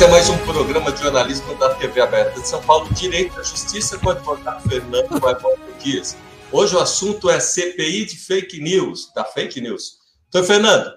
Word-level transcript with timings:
Esse 0.00 0.08
é 0.08 0.12
mais 0.12 0.30
um 0.30 0.38
programa 0.46 0.90
de 0.90 1.02
jornalismo 1.02 1.54
da 1.56 1.74
TV 1.74 2.00
Aberta 2.00 2.40
de 2.40 2.48
São 2.48 2.62
Paulo, 2.62 2.88
Direito 2.94 3.38
à 3.38 3.42
Justiça, 3.42 3.98
com 3.98 4.06
o 4.06 4.10
advogado 4.12 4.66
Fernando 4.66 5.20
Barbosa 5.20 5.58
Dias. 5.78 6.16
Hoje 6.50 6.74
o 6.74 6.78
assunto 6.78 7.28
é 7.28 7.38
CPI 7.38 8.06
de 8.06 8.16
fake 8.16 8.62
news, 8.62 9.12
da 9.14 9.26
fake 9.26 9.60
news. 9.60 9.98
Então, 10.26 10.42
Fernando, 10.42 10.90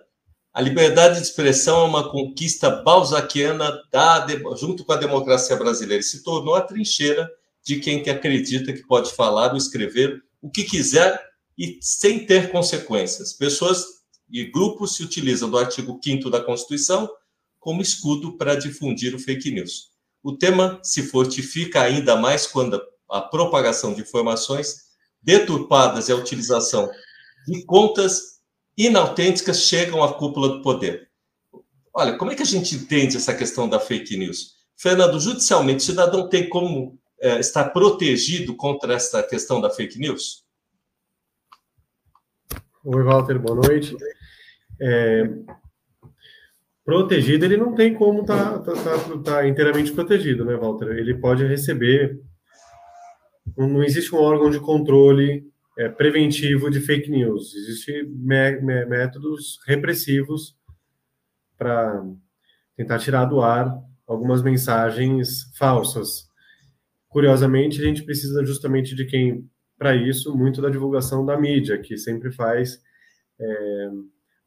a 0.53 0.61
liberdade 0.61 1.17
de 1.17 1.21
expressão 1.21 1.81
é 1.81 1.83
uma 1.83 2.09
conquista 2.09 2.69
balzaquiana 2.69 3.77
da, 3.91 4.25
junto 4.55 4.85
com 4.85 4.93
a 4.93 4.95
democracia 4.95 5.57
brasileira 5.57 6.01
se 6.01 6.23
tornou 6.23 6.55
a 6.55 6.61
trincheira 6.61 7.29
de 7.61 7.81
quem 7.81 8.01
que 8.01 8.09
acredita 8.09 8.71
que 8.71 8.87
pode 8.87 9.11
falar 9.11 9.51
ou 9.51 9.57
escrever 9.57 10.23
o 10.41 10.49
que 10.49 10.63
quiser 10.63 11.21
e 11.57 11.77
sem 11.81 12.25
ter 12.25 12.53
consequências. 12.53 13.33
Pessoas 13.33 13.83
e 14.31 14.45
grupos 14.45 14.95
se 14.95 15.03
utilizam 15.03 15.49
do 15.49 15.57
artigo 15.57 15.99
5 16.01 16.29
da 16.29 16.39
Constituição 16.39 17.09
como 17.63 17.81
escudo 17.81 18.37
para 18.37 18.55
difundir 18.55 19.15
o 19.15 19.19
fake 19.19 19.49
news. 19.49 19.93
O 20.21 20.35
tema 20.35 20.81
se 20.83 21.03
fortifica 21.03 21.81
ainda 21.81 22.17
mais 22.17 22.45
quando 22.45 22.81
a 23.09 23.21
propagação 23.21 23.93
de 23.93 24.01
informações 24.01 24.91
deturpadas 25.21 26.09
e 26.09 26.11
a 26.11 26.15
utilização 26.15 26.91
de 27.47 27.65
contas 27.65 28.41
inautênticas 28.77 29.61
chegam 29.61 30.03
à 30.03 30.13
cúpula 30.13 30.49
do 30.49 30.61
poder. 30.61 31.09
Olha, 31.93 32.17
como 32.17 32.31
é 32.31 32.35
que 32.35 32.41
a 32.41 32.45
gente 32.45 32.75
entende 32.75 33.15
essa 33.15 33.33
questão 33.33 33.69
da 33.69 33.79
fake 33.79 34.17
news? 34.17 34.55
Fernando, 34.75 35.17
judicialmente, 35.17 35.83
o 35.83 35.85
cidadão 35.85 36.27
tem 36.27 36.49
como 36.49 36.99
é, 37.21 37.39
estar 37.39 37.69
protegido 37.69 38.57
contra 38.57 38.93
essa 38.95 39.23
questão 39.23 39.61
da 39.61 39.69
fake 39.69 39.97
news? 39.97 40.43
Oi, 42.83 43.03
Walter, 43.03 43.39
boa 43.39 43.55
noite. 43.55 43.95
É, 44.81 45.23
protegido, 46.85 47.45
ele 47.45 47.57
não 47.57 47.73
tem 47.73 47.93
como 47.93 48.21
estar 48.21 48.59
tá, 48.59 48.73
tá, 48.73 48.73
tá, 48.73 49.17
tá, 49.23 49.47
inteiramente 49.47 49.91
protegido, 49.91 50.43
né, 50.43 50.55
Walter? 50.55 50.89
Ele 50.97 51.15
pode 51.15 51.45
receber. 51.45 52.19
Não 53.57 53.83
existe 53.83 54.13
um 54.13 54.19
órgão 54.19 54.49
de 54.49 54.59
controle 54.59 55.45
é, 55.77 55.89
preventivo 55.89 56.69
de 56.69 56.79
fake 56.79 57.09
news. 57.09 57.53
Existem 57.55 58.05
métodos 58.09 59.59
repressivos 59.65 60.55
para 61.57 62.03
tentar 62.75 62.99
tirar 62.99 63.25
do 63.25 63.41
ar 63.41 63.73
algumas 64.07 64.41
mensagens 64.41 65.51
falsas. 65.57 66.27
Curiosamente, 67.07 67.79
a 67.79 67.85
gente 67.85 68.03
precisa 68.03 68.43
justamente 68.45 68.95
de 68.95 69.05
quem, 69.05 69.49
para 69.77 69.95
isso, 69.95 70.35
muito 70.35 70.61
da 70.61 70.69
divulgação 70.69 71.25
da 71.25 71.39
mídia, 71.39 71.77
que 71.77 71.97
sempre 71.97 72.31
faz. 72.31 72.81
É, 73.39 73.89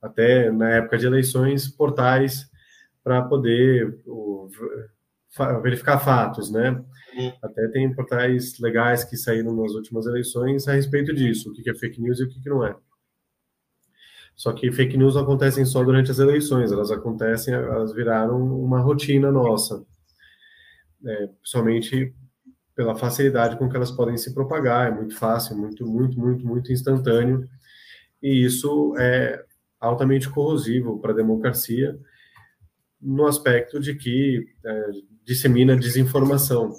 até 0.07 0.51
na 0.51 0.71
época 0.71 0.99
de 0.99 1.07
eleições, 1.07 1.69
portais 1.69 2.49
para 3.03 3.23
poder 3.23 4.01
o, 4.07 4.49
verificar 5.63 5.99
fatos, 5.99 6.51
né? 6.51 6.71
Uhum. 7.17 7.33
Até 7.43 7.69
tem 7.69 7.95
portais 7.95 8.59
legais 8.59 9.05
que 9.05 9.17
saíram 9.17 9.55
nas 9.55 9.73
últimas 9.73 10.07
eleições 10.07 10.67
a 10.67 10.73
respeito 10.73 11.15
disso, 11.15 11.51
o 11.51 11.53
que 11.53 11.69
é 11.69 11.75
fake 11.75 12.01
news 12.01 12.21
e 12.21 12.25
o 12.25 12.29
que 12.29 12.49
não 12.49 12.65
é. 12.65 12.77
Só 14.35 14.53
que 14.53 14.71
fake 14.71 14.99
news 14.99 15.15
não 15.15 15.23
acontecem 15.23 15.65
só 15.65 15.83
durante 15.83 16.11
as 16.11 16.19
eleições, 16.19 16.71
elas 16.71 16.91
acontecem, 16.91 17.55
elas 17.55 17.95
viraram 17.95 18.37
uma 18.37 18.81
rotina 18.81 19.33
nossa. 19.33 19.85
É, 21.05 21.27
principalmente 21.41 22.15
pela 22.75 22.95
facilidade 22.95 23.57
com 23.57 23.69
que 23.69 23.77
elas 23.77 23.91
podem 23.91 24.19
se 24.19 24.35
propagar, 24.35 24.89
é 24.89 24.95
muito 24.95 25.17
fácil, 25.17 25.57
muito, 25.57 25.87
muito, 25.87 26.19
muito, 26.21 26.47
muito 26.47 26.71
instantâneo. 26.71 27.49
E 28.23 28.45
isso 28.45 28.95
é, 28.99 29.43
altamente 29.87 30.29
corrosivo 30.29 30.99
para 30.99 31.13
a 31.13 31.17
democracia, 31.17 31.99
no 33.01 33.27
aspecto 33.27 33.79
de 33.79 33.95
que 33.95 34.47
é, 34.65 34.91
dissemina 35.25 35.77
desinformação. 35.77 36.73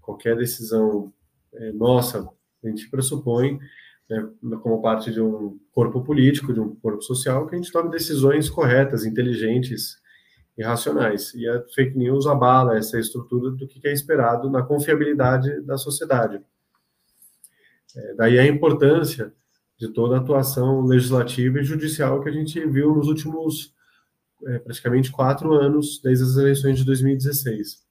Qualquer 0.00 0.36
decisão 0.36 1.12
é, 1.52 1.72
nossa, 1.72 2.28
a 2.62 2.68
gente 2.68 2.88
pressupõe, 2.90 3.58
né, 4.08 4.28
como 4.62 4.82
parte 4.82 5.12
de 5.12 5.20
um 5.20 5.58
corpo 5.72 6.02
político, 6.02 6.52
de 6.52 6.60
um 6.60 6.74
corpo 6.76 7.02
social, 7.02 7.46
que 7.46 7.54
a 7.54 7.58
gente 7.58 7.72
tome 7.72 7.90
decisões 7.90 8.50
corretas, 8.50 9.04
inteligentes 9.04 9.96
e 10.56 10.62
racionais. 10.62 11.34
E 11.34 11.48
a 11.48 11.62
fake 11.74 11.96
news 11.96 12.26
abala 12.26 12.76
essa 12.76 12.98
estrutura 12.98 13.50
do 13.50 13.66
que 13.66 13.86
é 13.86 13.92
esperado 13.92 14.50
na 14.50 14.62
confiabilidade 14.62 15.60
da 15.62 15.76
sociedade. 15.76 16.40
É, 17.96 18.14
daí 18.14 18.38
a 18.38 18.46
importância 18.46 19.32
de 19.78 19.88
toda 19.88 20.16
a 20.16 20.20
atuação 20.20 20.82
legislativa 20.82 21.60
e 21.60 21.64
judicial 21.64 22.22
que 22.22 22.28
a 22.28 22.32
gente 22.32 22.64
viu 22.66 22.94
nos 22.94 23.08
últimos 23.08 23.74
é, 24.46 24.58
praticamente 24.58 25.10
quatro 25.10 25.52
anos, 25.54 26.00
desde 26.02 26.24
as 26.24 26.36
eleições 26.36 26.78
de 26.78 26.84
2016. 26.84 27.84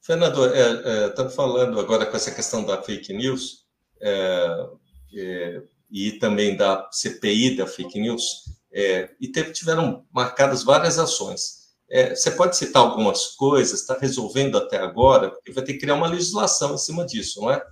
Fernando, 0.00 0.44
estamos 0.46 1.32
é, 1.32 1.34
é, 1.34 1.36
falando 1.36 1.78
agora 1.78 2.04
com 2.06 2.16
essa 2.16 2.34
questão 2.34 2.64
da 2.64 2.82
fake 2.82 3.12
news 3.12 3.66
é, 4.00 4.68
é, 5.14 5.62
e 5.90 6.12
também 6.12 6.56
da 6.56 6.88
CPI 6.90 7.56
da 7.56 7.66
fake 7.66 8.00
news, 8.00 8.44
é, 8.72 9.14
e 9.20 9.28
teve, 9.28 9.52
tiveram 9.52 10.04
marcadas 10.10 10.64
várias 10.64 10.98
ações. 10.98 11.72
você 12.16 12.32
pode 12.32 12.56
citar 12.56 12.82
algumas 12.82 13.28
coisas, 13.36 13.80
está 13.80 13.96
resolvendo 13.96 14.58
até 14.58 14.78
agora, 14.78 15.30
porque 15.30 15.52
vai 15.52 15.62
ter 15.62 15.74
que 15.74 15.80
criar 15.80 15.94
uma 15.94 16.08
legislação 16.08 16.74
em 16.74 16.78
cima 16.78 17.06
disso, 17.06 17.40
não 17.40 17.52
é? 17.52 17.64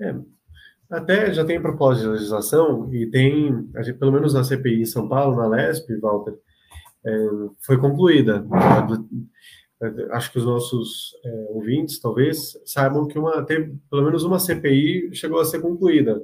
É, 0.00 0.14
até 0.96 1.32
já 1.32 1.44
tem 1.44 1.60
propósito 1.60 2.04
de 2.04 2.12
legislação 2.12 2.92
e 2.92 3.06
tem, 3.06 3.68
pelo 3.98 4.12
menos 4.12 4.34
na 4.34 4.44
CPI 4.44 4.82
em 4.82 4.86
São 4.86 5.08
Paulo, 5.08 5.36
na 5.36 5.46
LESP, 5.46 5.96
Walter, 5.96 6.34
é, 7.04 7.28
foi 7.60 7.78
concluída. 7.78 8.44
Acho 10.12 10.32
que 10.32 10.38
os 10.38 10.44
nossos 10.44 11.14
é, 11.24 11.46
ouvintes, 11.50 12.00
talvez, 12.00 12.58
saibam 12.64 13.06
que 13.06 13.18
uma, 13.18 13.44
tem, 13.44 13.76
pelo 13.90 14.04
menos 14.04 14.24
uma 14.24 14.38
CPI 14.38 15.14
chegou 15.14 15.40
a 15.40 15.44
ser 15.44 15.60
concluída. 15.60 16.22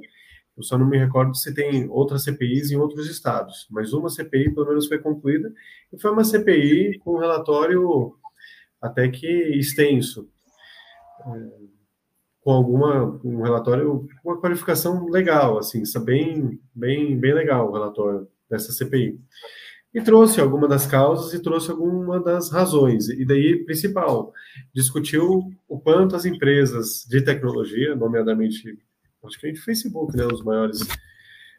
Eu 0.57 0.63
só 0.63 0.77
não 0.77 0.87
me 0.87 0.97
recordo 0.97 1.35
se 1.35 1.53
tem 1.53 1.87
outras 1.89 2.23
CPIs 2.23 2.71
em 2.71 2.77
outros 2.77 3.09
estados, 3.09 3.67
mas 3.69 3.93
uma 3.93 4.09
CPI, 4.09 4.53
pelo 4.53 4.67
menos, 4.67 4.87
foi 4.87 4.99
concluída, 4.99 5.51
e 5.93 5.99
foi 5.99 6.11
uma 6.11 6.23
CPI 6.23 6.99
com 6.99 7.17
relatório 7.17 8.13
até 8.81 9.07
que 9.09 9.27
extenso. 9.27 10.27
É, 11.25 11.80
com 12.41 12.51
alguma 12.51 13.19
um 13.23 13.41
relatório 13.41 14.07
uma 14.23 14.39
qualificação 14.39 15.07
legal, 15.07 15.57
assim, 15.57 15.83
isso 15.83 15.97
é 15.97 16.01
bem 16.01 16.59
bem 16.73 17.17
bem 17.17 17.33
legal 17.33 17.69
o 17.69 17.73
relatório 17.73 18.27
dessa 18.49 18.71
CPI. 18.71 19.19
E 19.93 20.01
trouxe 20.01 20.39
alguma 20.39 20.67
das 20.67 20.87
causas 20.87 21.33
e 21.33 21.41
trouxe 21.41 21.69
alguma 21.69 22.19
das 22.19 22.49
razões. 22.49 23.09
E 23.09 23.25
daí, 23.25 23.63
principal, 23.65 24.33
discutiu 24.73 25.51
o 25.67 25.79
quanto 25.79 26.15
as 26.15 26.23
empresas 26.23 27.05
de 27.09 27.21
tecnologia, 27.21 27.93
nomeadamente, 27.93 28.79
acho 29.25 29.37
que 29.37 29.47
a 29.47 29.49
gente 29.49 29.61
Facebook, 29.61 30.15
né, 30.15 30.25
os 30.25 30.41
maiores 30.43 30.81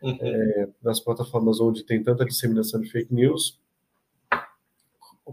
uhum. 0.03 0.19
é, 0.19 0.69
das 0.83 0.99
plataformas 0.99 1.61
onde 1.61 1.85
tem 1.85 2.03
tanta 2.03 2.25
disseminação 2.25 2.81
de 2.81 2.91
fake 2.91 3.13
news, 3.13 3.61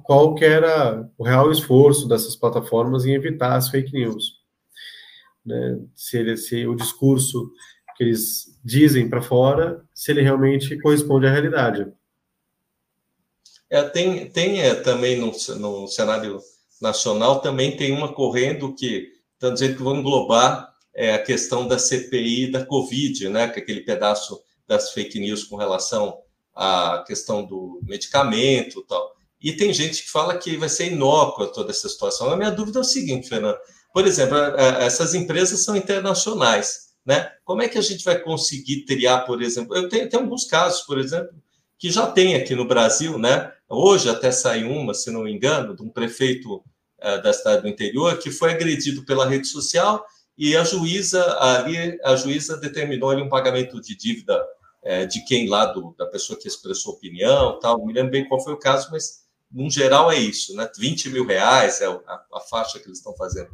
qual 0.03 0.35
que 0.35 0.43
era 0.43 1.09
o 1.17 1.23
real 1.23 1.51
esforço 1.51 2.07
dessas 2.07 2.35
plataformas 2.35 3.05
em 3.05 3.13
evitar 3.13 3.55
as 3.55 3.69
fake 3.69 3.93
news 3.93 4.38
né? 5.45 5.79
Se, 5.95 6.17
ele, 6.17 6.37
se 6.37 6.65
o 6.67 6.75
discurso 6.75 7.51
que 7.95 8.03
eles 8.03 8.59
dizem 8.63 9.09
para 9.09 9.21
fora, 9.21 9.83
se 9.93 10.11
ele 10.11 10.21
realmente 10.21 10.79
corresponde 10.79 11.27
à 11.27 11.31
realidade. 11.31 11.91
É, 13.69 13.83
tem 13.83 14.29
tem 14.29 14.61
é, 14.61 14.73
também 14.73 15.17
no, 15.17 15.31
no 15.57 15.87
cenário 15.87 16.39
nacional 16.81 17.41
também 17.41 17.75
tem 17.75 17.91
uma 17.91 18.13
correndo 18.13 18.73
que 18.73 19.11
estão 19.33 19.53
dizendo 19.53 19.75
que 19.75 19.83
vão 19.83 19.97
englobar 19.97 20.73
é, 20.93 21.13
a 21.13 21.23
questão 21.23 21.67
da 21.67 21.77
CPI 21.77 22.51
da 22.51 22.65
Covid, 22.65 23.29
né? 23.29 23.47
Que 23.47 23.59
é 23.59 23.63
aquele 23.63 23.81
pedaço 23.81 24.41
das 24.67 24.91
fake 24.91 25.19
news 25.19 25.43
com 25.43 25.55
relação 25.55 26.19
à 26.55 27.03
questão 27.05 27.45
do 27.45 27.79
medicamento, 27.83 28.83
tal. 28.83 29.15
E 29.41 29.53
tem 29.53 29.73
gente 29.73 30.03
que 30.03 30.09
fala 30.09 30.37
que 30.37 30.57
vai 30.57 30.67
ser 30.67 30.91
inócua 30.91 31.47
toda 31.47 31.71
essa 31.71 31.87
situação. 31.87 32.29
A 32.29 32.37
minha 32.37 32.51
dúvida 32.51 32.79
é 32.79 32.81
o 32.81 32.85
seguinte, 32.85 33.29
Fernando: 33.29 33.57
por 33.93 34.05
exemplo, 34.05 34.37
essas 34.37 35.13
empresas 35.13 35.63
são 35.63 35.75
internacionais, 35.75 36.89
né? 37.05 37.31
Como 37.43 37.61
é 37.61 37.67
que 37.67 37.77
a 37.77 37.81
gente 37.81 38.03
vai 38.03 38.19
conseguir 38.19 38.85
triar, 38.85 39.25
por 39.25 39.41
exemplo? 39.41 39.75
Eu 39.75 39.89
tenho, 39.89 40.07
tenho 40.07 40.23
alguns 40.23 40.45
casos, 40.45 40.81
por 40.81 40.99
exemplo, 40.99 41.33
que 41.77 41.89
já 41.89 42.05
tem 42.05 42.35
aqui 42.35 42.53
no 42.53 42.67
Brasil, 42.67 43.17
né? 43.17 43.51
Hoje 43.67 44.09
até 44.09 44.31
saiu 44.31 44.69
uma, 44.69 44.93
se 44.93 45.09
não 45.09 45.23
me 45.23 45.31
engano, 45.31 45.75
de 45.75 45.81
um 45.81 45.89
prefeito 45.89 46.57
uh, 46.57 47.21
da 47.23 47.33
cidade 47.33 47.61
do 47.61 47.67
interior 47.67 48.17
que 48.19 48.29
foi 48.29 48.51
agredido 48.51 49.05
pela 49.05 49.27
rede 49.27 49.47
social 49.47 50.05
e 50.37 50.55
a 50.55 50.63
juíza 50.63 51.23
ali, 51.39 51.99
a 52.03 52.15
juíza 52.15 52.57
determinou 52.57 53.09
ali 53.09 53.21
um 53.21 53.29
pagamento 53.29 53.81
de 53.81 53.95
dívida 53.95 54.39
uh, 54.83 55.07
de 55.07 55.23
quem 55.25 55.49
lá 55.49 55.65
do, 55.65 55.95
da 55.97 56.05
pessoa 56.05 56.37
que 56.37 56.47
expressou 56.47 56.93
opinião, 56.93 57.59
tal. 57.59 57.77
Não 57.77 57.85
me 57.85 57.93
lembro 57.93 58.11
bem 58.11 58.27
qual 58.27 58.43
foi 58.43 58.53
o 58.53 58.59
caso, 58.59 58.89
mas 58.91 59.23
no 59.51 59.69
geral 59.69 60.11
é 60.11 60.17
isso, 60.17 60.55
né? 60.55 60.69
20 60.77 61.09
mil 61.09 61.25
reais 61.25 61.81
é 61.81 61.87
a, 61.87 62.23
a 62.35 62.39
faixa 62.41 62.79
que 62.79 62.87
eles 62.87 62.99
estão 62.99 63.15
fazendo. 63.15 63.49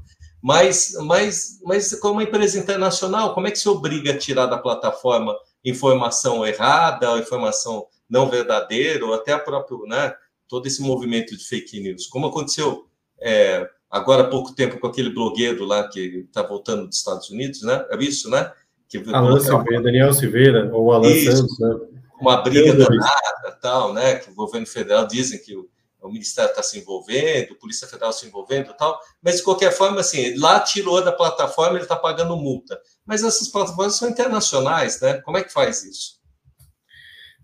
Mas, 0.47 0.94
mas, 1.06 1.59
mas 1.63 2.00
como 2.00 2.21
empresa 2.21 2.59
internacional, 2.59 3.33
como 3.33 3.47
é 3.47 3.51
que 3.51 3.57
se 3.57 3.68
obriga 3.68 4.12
a 4.12 4.18
tirar 4.18 4.45
da 4.45 4.59
plataforma 4.59 5.36
informação 5.63 6.45
errada, 6.45 7.18
informação 7.18 7.88
não 8.07 8.30
verdadeira, 8.30 9.03
ou 9.03 9.15
até 9.15 9.33
a 9.33 9.39
própria, 9.39 9.75
né, 9.88 10.13
todo 10.47 10.68
esse 10.68 10.83
movimento 10.83 11.36
de 11.36 11.44
fake 11.44 11.80
news, 11.80 12.06
como 12.06 12.27
aconteceu 12.27 12.86
é, 13.19 13.68
agora 13.89 14.21
há 14.21 14.27
pouco 14.27 14.53
tempo 14.53 14.80
com 14.80 14.86
aquele 14.86 15.09
blogueiro 15.09 15.65
lá 15.65 15.88
que 15.88 16.27
está 16.27 16.44
voltando 16.44 16.86
dos 16.86 16.97
Estados 16.97 17.27
Unidos, 17.31 17.63
né? 17.63 17.83
É 17.89 17.97
isso, 17.97 18.30
né? 18.30 18.51
Que, 18.88 19.03
Alan 19.12 19.39
Silveira, 19.39 19.81
Daniel 19.81 20.13
Silveira, 20.13 20.69
ou 20.71 20.94
Alan 20.94 21.07
isso, 21.07 21.38
Santos, 21.38 21.59
né? 21.59 21.75
Uma 22.21 22.38
briga 22.38 22.71
danada, 22.71 23.57
tal, 23.59 23.94
né? 23.95 24.18
Que 24.18 24.30
o 24.30 24.36
governo 24.36 24.68
federal 24.68 25.07
dizem 25.07 25.42
que 25.42 25.56
o, 25.56 25.68
o 26.06 26.12
Ministério 26.12 26.50
está 26.50 26.63
se 26.63 26.80
envolvendo, 26.80 27.56
Polícia 27.56 27.88
Federal 27.88 28.13
se 28.13 28.28
envolvendo 28.28 28.74
tal, 28.78 29.00
mas 29.22 29.38
de 29.38 29.44
qualquer 29.44 29.72
forma, 29.72 30.00
assim, 30.00 30.38
lá 30.38 30.60
tirou 30.60 31.04
da 31.04 31.12
plataforma, 31.12 31.75
ele 31.75 31.84
está 31.84 31.96
pagando 31.96 32.38
multa. 32.38 32.80
Mas 33.06 33.24
essas 33.24 33.48
plataformas 33.50 33.96
são 33.96 34.10
internacionais, 34.10 35.02
né? 35.02 35.22
Como 35.22 35.38
é 35.38 35.44
que 35.44 35.52
faz 35.52 35.84
isso? 35.84 36.16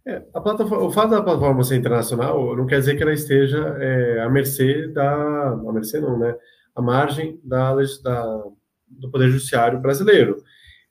É, 0.06 0.24
a 0.34 0.42
plataforma, 0.42 0.86
o 0.86 0.92
fato 0.92 1.12
da 1.12 1.22
plataforma 1.22 1.64
ser 1.64 1.76
internacional 1.76 2.56
não 2.56 2.66
quer 2.66 2.80
dizer 2.80 2.96
que 2.96 3.04
ela 3.04 3.14
esteja 3.14 3.60
é, 3.80 4.22
à 4.22 4.30
mercê 4.30 4.88
da. 4.88 5.50
à 5.50 5.72
mercê 5.72 6.00
não, 6.00 6.18
né? 6.18 6.36
À 6.76 6.82
margem 6.82 7.40
da, 7.44 7.76
da, 8.02 8.44
do 8.88 9.12
Poder 9.12 9.30
Judiciário 9.30 9.80
brasileiro. 9.80 10.44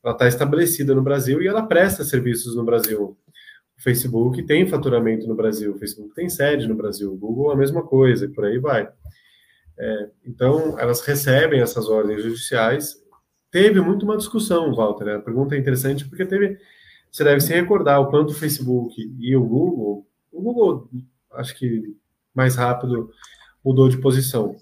Ela 0.03 0.15
está 0.15 0.29
estabelecida 0.29 0.95
no 0.95 1.03
Brasil 1.03 1.43
e 1.43 1.49
ela 1.49 1.67
presta 1.67 2.05
serviços 2.05 2.55
no 2.55 2.65
Brasil. 2.65 3.19
O 3.81 3.83
Facebook 3.83 4.43
tem 4.43 4.69
faturamento 4.69 5.27
no 5.27 5.35
Brasil, 5.35 5.73
o 5.73 5.79
Facebook 5.79 6.15
tem 6.15 6.29
sede 6.29 6.69
no 6.69 6.75
Brasil, 6.75 7.11
o 7.11 7.17
Google 7.17 7.51
a 7.51 7.57
mesma 7.57 7.83
coisa, 7.83 8.27
e 8.27 8.29
por 8.29 8.45
aí 8.45 8.59
vai. 8.59 8.87
É, 9.79 10.11
então, 10.27 10.79
elas 10.79 11.01
recebem 11.01 11.63
essas 11.63 11.89
ordens 11.89 12.23
judiciais. 12.23 12.97
Teve 13.51 13.81
muito 13.81 14.05
uma 14.05 14.19
discussão, 14.19 14.75
Walter. 14.75 15.05
Né? 15.07 15.15
A 15.17 15.21
pergunta 15.21 15.55
é 15.55 15.59
interessante 15.59 16.07
porque 16.07 16.27
teve 16.27 16.59
você 17.11 17.25
deve 17.25 17.41
se 17.41 17.53
recordar 17.53 18.01
o 18.01 18.09
quanto 18.09 18.31
o 18.31 18.35
Facebook 18.35 18.95
e 19.19 19.35
o 19.35 19.43
Google, 19.43 20.07
o 20.31 20.41
Google, 20.41 20.89
acho 21.33 21.57
que 21.57 21.97
mais 22.33 22.55
rápido 22.55 23.11
mudou 23.65 23.89
de 23.89 23.99
posição, 23.99 24.55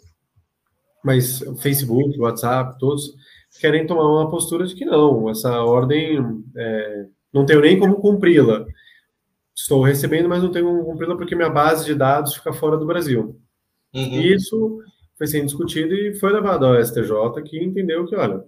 mas 1.05 1.43
o 1.43 1.57
Facebook, 1.57 2.19
o 2.19 2.23
WhatsApp, 2.23 2.79
todos 2.79 3.15
querem 3.61 3.87
tomar 3.87 4.09
uma 4.09 4.31
postura 4.31 4.67
de 4.67 4.75
que 4.75 4.85
não, 4.85 5.29
essa 5.29 5.63
ordem 5.63 6.43
é, 6.57 7.07
não 7.33 7.45
tenho 7.45 7.61
nem 7.61 7.79
como 7.79 7.97
cumpri-la. 7.97 8.65
Estou 9.59 9.83
recebendo, 9.83 10.29
mas 10.29 10.41
não 10.41 10.53
tenho 10.53 10.67
como 10.67 10.85
cumpri-la 10.85 11.17
porque 11.17 11.35
minha 11.35 11.51
base 11.51 11.85
de 11.85 11.93
dados 11.93 12.37
fica 12.37 12.53
fora 12.53 12.77
do 12.77 12.87
Brasil. 12.87 13.41
Uhum. 13.93 14.21
Isso 14.23 14.79
foi 15.17 15.27
sendo 15.27 15.47
discutido 15.47 15.93
e 15.95 16.15
foi 16.15 16.33
levado 16.33 16.65
ao 16.65 16.81
STJ, 16.81 17.43
que 17.45 17.59
entendeu 17.59 18.07
que, 18.07 18.15
olha, 18.15 18.45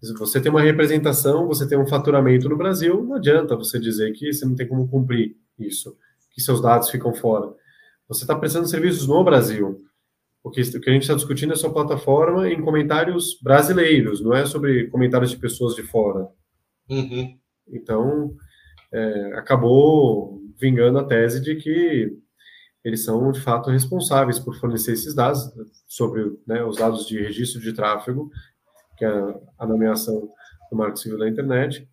se 0.00 0.14
você 0.14 0.40
tem 0.40 0.48
uma 0.48 0.60
representação, 0.60 1.48
você 1.48 1.68
tem 1.68 1.76
um 1.76 1.88
faturamento 1.88 2.48
no 2.48 2.56
Brasil, 2.56 3.02
não 3.02 3.16
adianta 3.16 3.56
você 3.56 3.80
dizer 3.80 4.12
que 4.12 4.32
você 4.32 4.46
não 4.46 4.54
tem 4.54 4.68
como 4.68 4.88
cumprir 4.88 5.36
isso, 5.58 5.96
que 6.30 6.40
seus 6.40 6.62
dados 6.62 6.88
ficam 6.88 7.12
fora. 7.12 7.52
Você 8.06 8.22
está 8.22 8.36
prestando 8.36 8.68
serviços 8.68 9.08
no 9.08 9.24
Brasil. 9.24 9.76
O 10.44 10.50
que, 10.52 10.60
o 10.60 10.80
que 10.80 10.88
a 10.88 10.92
gente 10.92 11.02
está 11.02 11.14
discutindo 11.14 11.52
é 11.52 11.56
sua 11.56 11.72
plataforma 11.72 12.48
em 12.48 12.62
comentários 12.62 13.36
brasileiros, 13.42 14.20
não 14.20 14.32
é 14.32 14.46
sobre 14.46 14.86
comentários 14.86 15.32
de 15.32 15.36
pessoas 15.36 15.74
de 15.74 15.82
fora. 15.82 16.28
Uhum. 16.88 17.36
Então, 17.66 18.36
é, 18.92 19.32
acabou 19.34 20.40
vingando 20.58 20.98
a 20.98 21.04
tese 21.04 21.40
de 21.40 21.56
que 21.56 22.16
eles 22.84 23.04
são, 23.04 23.30
de 23.32 23.40
fato, 23.40 23.70
responsáveis 23.70 24.38
por 24.38 24.54
fornecer 24.56 24.92
esses 24.92 25.14
dados 25.14 25.50
sobre 25.86 26.38
né, 26.46 26.64
os 26.64 26.76
dados 26.76 27.06
de 27.06 27.20
registro 27.20 27.60
de 27.60 27.72
tráfego 27.72 28.30
que 28.98 29.04
é 29.04 29.40
a 29.58 29.66
nomeação 29.66 30.28
do 30.70 30.76
Marco 30.76 30.98
Civil 30.98 31.18
da 31.18 31.28
Internet, 31.28 31.88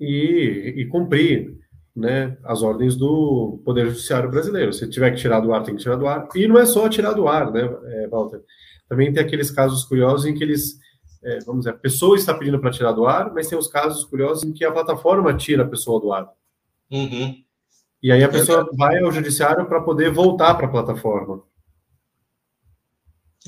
e, 0.00 0.74
e 0.78 0.86
cumprir 0.86 1.54
né, 1.94 2.36
as 2.42 2.62
ordens 2.62 2.96
do 2.96 3.60
Poder 3.64 3.86
Judiciário 3.86 4.30
brasileiro. 4.30 4.72
Se 4.72 4.88
tiver 4.88 5.10
que 5.12 5.20
tirar 5.20 5.40
do 5.40 5.52
ar, 5.52 5.62
tem 5.62 5.76
que 5.76 5.82
tirar 5.82 5.96
do 5.96 6.08
ar. 6.08 6.26
E 6.34 6.48
não 6.48 6.58
é 6.58 6.64
só 6.64 6.88
tirar 6.88 7.12
do 7.12 7.28
ar, 7.28 7.52
né, 7.52 7.60
é, 7.60 8.08
Walter? 8.08 8.40
Também 8.88 9.12
tem 9.12 9.22
aqueles 9.22 9.50
casos 9.50 9.84
curiosos 9.84 10.26
em 10.26 10.34
que 10.34 10.42
eles, 10.42 10.78
é, 11.22 11.38
vamos 11.40 11.64
dizer, 11.64 11.70
a 11.70 11.78
pessoa 11.78 12.16
está 12.16 12.34
pedindo 12.34 12.58
para 12.58 12.70
tirar 12.70 12.92
do 12.92 13.06
ar, 13.06 13.32
mas 13.32 13.48
tem 13.48 13.56
os 13.56 13.68
casos 13.68 14.04
curiosos 14.04 14.42
em 14.42 14.52
que 14.52 14.64
a 14.64 14.72
plataforma 14.72 15.36
tira 15.36 15.62
a 15.62 15.68
pessoa 15.68 16.00
do 16.00 16.12
ar. 16.12 16.28
Uhum. 16.90 17.42
E 18.02 18.10
aí 18.10 18.24
a 18.24 18.28
pessoa 18.28 18.68
vai 18.76 18.98
ao 18.98 19.12
judiciário 19.12 19.64
para 19.66 19.80
poder 19.80 20.10
voltar 20.10 20.54
para 20.56 20.66
a 20.66 20.70
plataforma. 20.70 21.42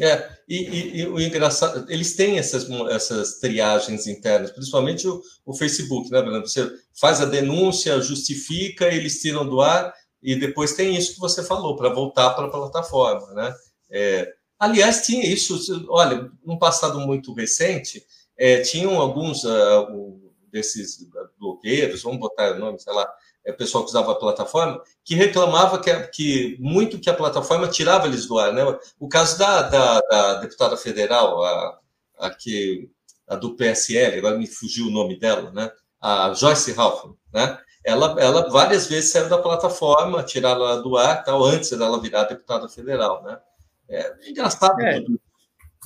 É, 0.00 0.28
e, 0.48 0.56
e, 0.56 1.00
e, 1.00 1.06
o 1.06 1.20
engraçado, 1.20 1.86
eles 1.88 2.16
têm 2.16 2.38
essas, 2.38 2.68
essas 2.90 3.38
triagens 3.38 4.06
internas, 4.06 4.50
principalmente 4.50 5.06
o, 5.06 5.22
o 5.44 5.54
Facebook, 5.54 6.10
né, 6.10 6.20
Bruno? 6.20 6.40
Você 6.40 6.68
faz 6.98 7.20
a 7.20 7.26
denúncia, 7.26 8.00
justifica, 8.00 8.86
eles 8.86 9.20
tiram 9.20 9.48
do 9.48 9.60
ar, 9.60 9.94
e 10.22 10.34
depois 10.34 10.72
tem 10.74 10.96
isso 10.96 11.14
que 11.14 11.20
você 11.20 11.44
falou, 11.44 11.76
para 11.76 11.90
voltar 11.90 12.30
para 12.30 12.46
a 12.46 12.50
plataforma, 12.50 13.32
né? 13.34 13.54
É, 13.90 14.32
aliás, 14.58 15.04
tinha 15.04 15.26
isso, 15.26 15.86
olha, 15.88 16.30
num 16.44 16.58
passado 16.58 17.00
muito 17.00 17.32
recente, 17.34 18.04
é, 18.36 18.60
tinham 18.62 19.00
alguns 19.00 19.44
uh, 19.44 20.20
desses 20.50 21.08
blogueiros, 21.38 22.02
vamos 22.02 22.18
botar 22.18 22.54
nome, 22.54 22.78
sei 22.78 22.92
lá, 22.92 23.08
é, 23.44 23.52
pessoal 23.52 23.84
que 23.84 23.90
usava 23.90 24.12
a 24.12 24.16
plataforma, 24.16 24.80
que 25.04 25.14
reclamava 25.14 25.78
que, 25.78 25.92
que 26.08 26.56
muito 26.58 26.98
que 26.98 27.10
a 27.10 27.14
plataforma 27.14 27.68
tirava 27.68 28.06
eles 28.06 28.26
do 28.26 28.38
ar. 28.38 28.52
Né? 28.52 28.62
O 28.98 29.08
caso 29.08 29.38
da, 29.38 29.62
da, 29.62 30.00
da 30.00 30.34
deputada 30.34 30.76
federal, 30.76 31.44
a, 31.44 31.78
a, 32.18 32.30
que, 32.30 32.88
a 33.28 33.36
do 33.36 33.54
PSL, 33.54 34.18
agora 34.18 34.38
me 34.38 34.46
fugiu 34.46 34.86
o 34.86 34.90
nome 34.90 35.18
dela, 35.18 35.50
né? 35.50 35.70
a 36.00 36.32
Joyce 36.34 36.74
Halfman, 36.76 37.16
né? 37.32 37.58
ela, 37.84 38.16
ela 38.18 38.50
várias 38.50 38.86
vezes 38.86 39.10
saiu 39.10 39.28
da 39.28 39.38
plataforma, 39.38 40.22
tiraram 40.22 40.64
ela 40.64 40.82
do 40.82 40.96
ar, 40.96 41.22
tal, 41.22 41.44
antes 41.44 41.70
dela 41.70 42.00
virar 42.00 42.24
deputada 42.24 42.68
federal. 42.68 43.22
Né? 43.22 43.38
É 43.88 44.30
engraçado 44.30 44.80
é. 44.80 45.00
tudo 45.00 45.20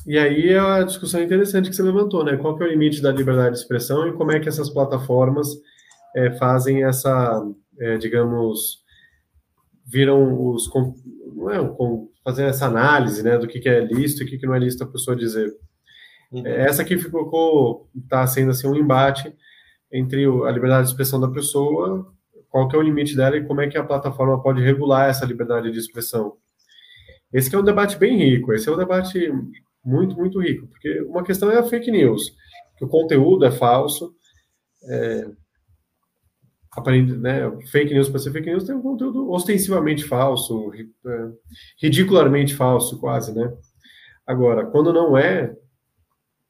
e 0.09 0.17
aí 0.19 0.49
é 0.49 0.59
a 0.59 0.83
discussão 0.83 1.23
interessante 1.23 1.69
que 1.69 1.77
você 1.77 1.83
levantou, 1.83 2.25
né? 2.25 2.35
Qual 2.37 2.57
que 2.57 2.63
é 2.63 2.67
o 2.67 2.71
limite 2.71 3.03
da 3.03 3.13
liberdade 3.13 3.55
de 3.55 3.61
expressão 3.61 4.09
e 4.09 4.13
como 4.15 4.33
é 4.33 4.41
que 4.41 4.49
essas 4.49 4.71
plataformas 4.71 5.49
é, 6.17 6.31
fazem 6.39 6.83
essa, 6.83 7.47
é, 7.79 7.99
digamos, 7.99 8.83
viram 9.87 10.51
os. 10.51 10.67
Não 11.37 11.51
é, 11.51 11.59
com, 11.69 12.09
fazer 12.25 12.45
essa 12.45 12.67
análise 12.67 13.23
né, 13.23 13.37
do 13.37 13.47
que, 13.47 13.61
que 13.61 13.69
é 13.69 13.81
lícito 13.81 14.23
e 14.23 14.27
o 14.27 14.29
que, 14.29 14.39
que 14.39 14.47
não 14.47 14.55
é 14.55 14.59
lícito 14.59 14.85
a 14.85 14.89
pessoa 14.89 15.15
dizer. 15.15 15.55
Uhum. 16.33 16.47
É, 16.47 16.67
essa 16.67 16.81
aqui 16.81 16.97
ficou, 16.97 17.89
está 17.95 18.27
sendo 18.27 18.51
assim, 18.51 18.67
um 18.67 18.77
embate 18.77 19.31
entre 19.93 20.25
a 20.25 20.51
liberdade 20.51 20.85
de 20.85 20.91
expressão 20.91 21.21
da 21.21 21.29
pessoa, 21.29 22.11
qual 22.49 22.67
que 22.67 22.77
é 22.77 22.79
o 22.79 22.83
limite 22.83 23.15
dela 23.15 23.37
e 23.37 23.47
como 23.47 23.61
é 23.61 23.69
que 23.69 23.77
a 23.77 23.85
plataforma 23.85 24.43
pode 24.43 24.63
regular 24.63 25.11
essa 25.11 25.27
liberdade 25.27 25.71
de 25.71 25.79
expressão. 25.79 26.37
Esse 27.33 27.55
é 27.55 27.59
um 27.59 27.65
debate 27.65 27.97
bem 27.99 28.17
rico, 28.17 28.53
esse 28.53 28.69
é 28.69 28.73
um 28.73 28.77
debate 28.77 29.33
muito, 29.85 30.17
muito 30.17 30.41
rico, 30.41 30.67
porque 30.67 31.01
uma 31.03 31.23
questão 31.23 31.51
é 31.51 31.59
a 31.59 31.63
fake 31.63 31.91
news, 31.91 32.35
que 32.77 32.85
o 32.85 32.89
conteúdo 32.89 33.45
é 33.45 33.51
falso, 33.51 34.15
é, 34.85 35.29
aprende, 36.71 37.17
né, 37.17 37.41
fake 37.71 37.93
news 37.93 38.09
para 38.09 38.19
ser 38.19 38.33
fake 38.33 38.49
news 38.49 38.65
tem 38.65 38.75
um 38.75 38.83
conteúdo 38.83 39.31
ostensivamente 39.31 40.05
falso, 40.05 40.73
é, 40.75 41.29
ridicularmente 41.81 42.55
falso, 42.55 42.99
quase, 42.99 43.35
né? 43.35 43.53
Agora, 44.27 44.67
quando 44.67 44.93
não 44.93 45.17
é, 45.17 45.55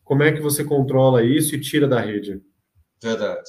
como 0.04 0.22
é 0.22 0.32
que 0.32 0.40
você 0.40 0.64
controla 0.64 1.22
isso 1.22 1.54
e 1.54 1.60
tira 1.60 1.86
da 1.86 2.00
rede? 2.00 2.42
Verdade. 3.02 3.48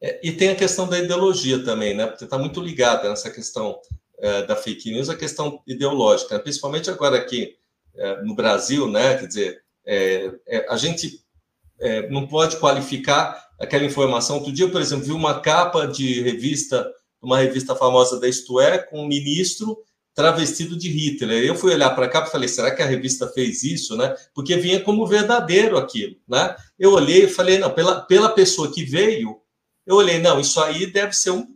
É, 0.00 0.20
e 0.26 0.32
tem 0.32 0.50
a 0.50 0.56
questão 0.56 0.88
da 0.88 0.98
ideologia 0.98 1.64
também, 1.64 1.96
né? 1.96 2.06
Porque 2.06 2.24
está 2.24 2.36
muito 2.36 2.60
ligada 2.60 3.08
nessa 3.08 3.30
questão 3.30 3.78
é, 4.22 4.42
da 4.46 4.54
fake 4.54 4.92
news, 4.92 5.10
a 5.10 5.16
questão 5.16 5.60
ideológica, 5.66 6.36
né? 6.36 6.40
principalmente 6.40 6.88
agora 6.88 7.16
aqui 7.16 7.56
é, 7.96 8.22
no 8.22 8.36
Brasil, 8.36 8.88
né? 8.88 9.18
Quer 9.18 9.26
dizer, 9.26 9.62
é, 9.84 10.32
é, 10.46 10.66
a 10.70 10.76
gente 10.76 11.20
não 12.10 12.28
pode 12.28 12.58
qualificar 12.58 13.44
aquela 13.58 13.84
informação. 13.84 14.36
Outro 14.36 14.52
dia, 14.52 14.68
por 14.68 14.80
exemplo, 14.80 15.04
vi 15.04 15.10
uma 15.10 15.40
capa 15.40 15.84
de 15.84 16.22
revista, 16.22 16.88
uma 17.20 17.38
revista 17.38 17.74
famosa 17.74 18.20
da 18.20 18.28
Isto 18.28 18.60
É, 18.60 18.78
com 18.78 19.02
um 19.02 19.08
ministro 19.08 19.76
travestido 20.14 20.78
de 20.78 20.88
Hitler. 20.88 21.44
Eu 21.44 21.56
fui 21.56 21.74
olhar 21.74 21.90
para 21.90 22.08
cá 22.08 22.24
e 22.24 22.30
falei, 22.30 22.48
será 22.48 22.70
que 22.70 22.82
a 22.82 22.86
revista 22.86 23.26
fez 23.26 23.64
isso, 23.64 23.96
né? 23.96 24.14
Porque 24.32 24.56
vinha 24.56 24.80
como 24.80 25.04
verdadeiro 25.08 25.76
aquilo, 25.76 26.14
né? 26.28 26.54
Eu 26.78 26.92
olhei 26.92 27.24
e 27.24 27.28
falei, 27.28 27.58
não, 27.58 27.70
pela, 27.70 28.02
pela 28.02 28.28
pessoa 28.28 28.72
que 28.72 28.84
veio, 28.84 29.40
eu 29.84 29.96
olhei, 29.96 30.20
não, 30.20 30.38
isso 30.38 30.60
aí 30.62 30.86
deve 30.86 31.12
ser 31.14 31.30
um... 31.30 31.46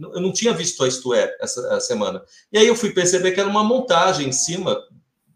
Eu 0.00 0.20
não 0.20 0.32
tinha 0.32 0.52
visto 0.52 0.82
a 0.84 0.88
Isto 0.88 1.14
É 1.14 1.34
essa 1.40 1.80
semana. 1.80 2.22
E 2.52 2.58
aí 2.58 2.66
eu 2.66 2.76
fui 2.76 2.90
perceber 2.90 3.32
que 3.32 3.40
era 3.40 3.48
uma 3.48 3.64
montagem 3.64 4.28
em 4.28 4.32
cima, 4.32 4.78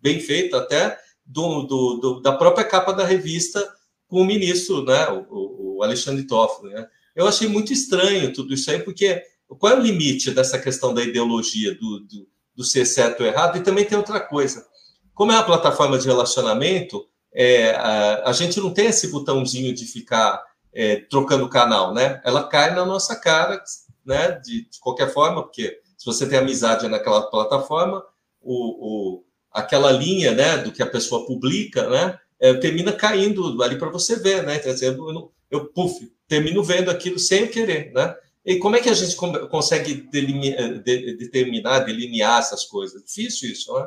bem 0.00 0.20
feita 0.20 0.58
até, 0.58 0.98
do, 1.24 1.62
do, 1.62 1.94
do 1.96 2.20
da 2.20 2.32
própria 2.32 2.64
capa 2.64 2.92
da 2.92 3.04
revista 3.04 3.66
com 4.08 4.20
o 4.20 4.24
ministro, 4.24 4.84
né? 4.84 5.08
O, 5.08 5.78
o 5.78 5.82
Alexandre 5.82 6.26
Toffoli. 6.26 6.74
Né? 6.74 6.86
Eu 7.14 7.26
achei 7.26 7.48
muito 7.48 7.72
estranho 7.72 8.32
tudo 8.32 8.52
isso 8.52 8.70
aí, 8.70 8.80
porque 8.80 9.22
qual 9.58 9.72
é 9.72 9.76
o 9.76 9.82
limite 9.82 10.30
dessa 10.30 10.58
questão 10.58 10.92
da 10.92 11.02
ideologia, 11.02 11.74
do, 11.74 12.00
do, 12.00 12.28
do 12.56 12.64
ser 12.64 12.84
certo 12.84 13.20
ou 13.20 13.26
errado? 13.26 13.56
E 13.56 13.62
também 13.62 13.84
tem 13.84 13.96
outra 13.96 14.20
coisa. 14.20 14.66
Como 15.14 15.32
é 15.32 15.34
uma 15.34 15.44
plataforma 15.44 15.98
de 15.98 16.06
relacionamento, 16.06 17.06
é, 17.32 17.70
a, 17.72 18.30
a, 18.30 18.32
gente 18.32 18.60
não 18.60 18.72
tem 18.72 18.86
esse 18.86 19.08
botãozinho 19.08 19.74
de 19.74 19.84
ficar 19.86 20.42
é, 20.72 20.96
trocando 20.96 21.48
canal, 21.48 21.92
né? 21.94 22.20
Ela 22.24 22.48
cai 22.48 22.74
na 22.74 22.84
nossa 22.84 23.14
cara, 23.16 23.62
né? 24.04 24.32
De, 24.42 24.68
de 24.68 24.80
qualquer 24.80 25.12
forma, 25.12 25.42
porque 25.42 25.80
Se 25.96 26.06
você 26.06 26.28
tem 26.28 26.38
amizade 26.38 26.88
naquela 26.88 27.30
plataforma, 27.30 28.02
o, 28.40 29.18
o 29.18 29.24
aquela 29.52 29.90
linha 29.90 30.32
né, 30.32 30.58
do 30.58 30.72
que 30.72 30.82
a 30.82 30.86
pessoa 30.86 31.26
publica, 31.26 31.88
né, 31.88 32.18
é, 32.38 32.54
termina 32.54 32.92
caindo 32.92 33.62
ali 33.62 33.76
para 33.76 33.90
você 33.90 34.16
ver, 34.16 34.44
né? 34.44 34.56
Então, 34.56 34.72
assim, 34.72 34.86
eu, 34.86 35.32
eu 35.50 35.66
puff, 35.66 36.10
termino 36.26 36.62
vendo 36.62 36.90
aquilo 36.90 37.18
sem 37.18 37.48
querer, 37.48 37.92
né? 37.92 38.14
E 38.44 38.56
como 38.56 38.76
é 38.76 38.80
que 38.80 38.88
a 38.88 38.94
gente 38.94 39.14
consegue 39.50 40.08
de, 40.10 41.14
determinar, 41.18 41.80
delinear 41.80 42.38
essas 42.38 42.64
coisas? 42.64 43.04
Difícil 43.04 43.50
isso, 43.50 43.74
né? 43.74 43.86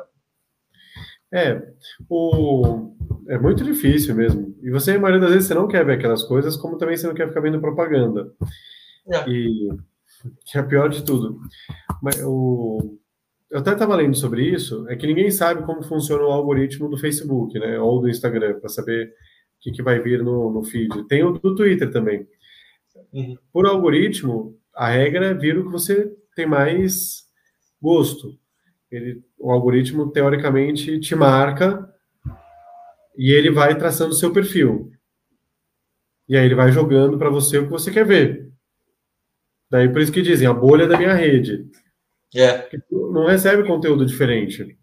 É, 1.32 1.72
o... 2.08 2.94
é 3.28 3.36
muito 3.36 3.64
difícil 3.64 4.14
mesmo. 4.14 4.56
E 4.62 4.70
você, 4.70 4.92
a 4.92 4.98
maioria 5.00 5.20
das 5.20 5.32
vezes, 5.32 5.48
você 5.48 5.54
não 5.54 5.66
quer 5.66 5.84
ver 5.84 5.94
aquelas 5.94 6.22
coisas, 6.22 6.56
como 6.56 6.78
também 6.78 6.96
você 6.96 7.08
não 7.08 7.14
quer 7.14 7.26
ficar 7.26 7.40
vendo 7.40 7.60
propaganda. 7.60 8.32
É. 9.12 9.28
E 9.28 9.68
que 10.44 10.58
é 10.58 10.60
a 10.60 10.64
pior 10.64 10.88
de 10.88 11.04
tudo. 11.04 11.40
Mas 12.02 12.20
o 12.24 12.98
eu 13.54 13.60
até 13.60 13.72
estava 13.72 13.94
lendo 13.94 14.16
sobre 14.16 14.42
isso, 14.42 14.84
é 14.88 14.96
que 14.96 15.06
ninguém 15.06 15.30
sabe 15.30 15.62
como 15.62 15.80
funciona 15.80 16.24
o 16.24 16.32
algoritmo 16.32 16.88
do 16.88 16.98
Facebook, 16.98 17.56
né, 17.56 17.78
ou 17.78 18.00
do 18.00 18.08
Instagram, 18.08 18.58
para 18.58 18.68
saber 18.68 19.06
o 19.06 19.12
que, 19.60 19.70
que, 19.70 19.80
vai 19.80 20.00
vir 20.00 20.24
no, 20.24 20.50
no 20.50 20.64
feed. 20.64 21.06
Tem 21.06 21.22
o 21.22 21.30
do 21.30 21.54
Twitter 21.54 21.88
também. 21.88 22.26
Uhum. 23.12 23.36
Por 23.52 23.64
algoritmo, 23.64 24.58
a 24.74 24.88
regra 24.88 25.26
é 25.26 25.34
vir 25.34 25.56
o 25.56 25.66
que 25.66 25.70
você 25.70 26.12
tem 26.34 26.46
mais 26.46 27.22
gosto. 27.80 28.36
Ele, 28.90 29.22
o 29.38 29.52
algoritmo, 29.52 30.10
teoricamente, 30.10 30.98
te 30.98 31.14
marca 31.14 31.88
e 33.16 33.30
ele 33.30 33.52
vai 33.52 33.78
traçando 33.78 34.10
o 34.10 34.16
seu 34.16 34.32
perfil. 34.32 34.90
E 36.28 36.36
aí 36.36 36.44
ele 36.44 36.56
vai 36.56 36.72
jogando 36.72 37.16
para 37.16 37.30
você 37.30 37.58
o 37.58 37.66
que 37.66 37.70
você 37.70 37.92
quer 37.92 38.04
ver. 38.04 38.52
Daí 39.74 39.88
por 39.88 40.00
isso 40.00 40.12
que 40.12 40.22
dizem, 40.22 40.46
a 40.46 40.52
bolha 40.52 40.86
da 40.86 40.96
minha 40.96 41.14
rede. 41.14 41.68
É. 42.32 42.68
Não 42.88 43.26
recebe 43.26 43.66
conteúdo 43.66 44.06
diferente. 44.06 44.78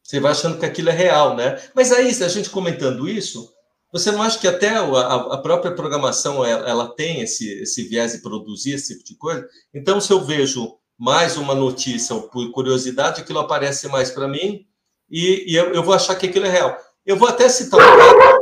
Você 0.00 0.20
vai 0.20 0.30
achando 0.30 0.60
que 0.60 0.64
aquilo 0.64 0.90
é 0.90 0.92
real, 0.92 1.34
né? 1.34 1.60
Mas 1.74 1.90
aí, 1.90 2.06
a 2.08 2.28
gente 2.28 2.50
comentando 2.50 3.08
isso, 3.08 3.52
você 3.92 4.12
não 4.12 4.22
acha 4.22 4.38
que 4.38 4.46
até 4.46 4.68
a, 4.76 5.38
própria 5.38 5.74
programação 5.74 6.44
ela, 6.44 6.68
ela, 6.68 6.94
tem 6.94 7.20
esse, 7.20 7.62
esse 7.62 7.82
viés 7.82 8.12
de 8.12 8.22
produzir 8.22 8.74
esse 8.74 8.94
tipo 8.94 9.04
de 9.04 9.16
coisa? 9.16 9.44
Então, 9.74 10.00
se 10.00 10.12
eu 10.12 10.20
vejo 10.20 10.76
mais 10.96 11.36
uma 11.36 11.56
notícia 11.56 12.14
por 12.14 12.48
curiosidade, 12.52 13.22
aquilo 13.22 13.40
aparece 13.40 13.88
mais 13.88 14.12
para 14.12 14.28
mim 14.28 14.64
e, 15.10 15.52
e 15.52 15.56
eu, 15.56 15.74
eu, 15.74 15.82
vou 15.82 15.94
achar 15.94 16.14
que 16.14 16.28
aquilo 16.28 16.46
é 16.46 16.50
real. 16.50 16.76
Eu 17.04 17.16
vou 17.16 17.26
até 17.26 17.48
citar 17.48 17.80
um 17.80 17.98
caso, 17.98 18.40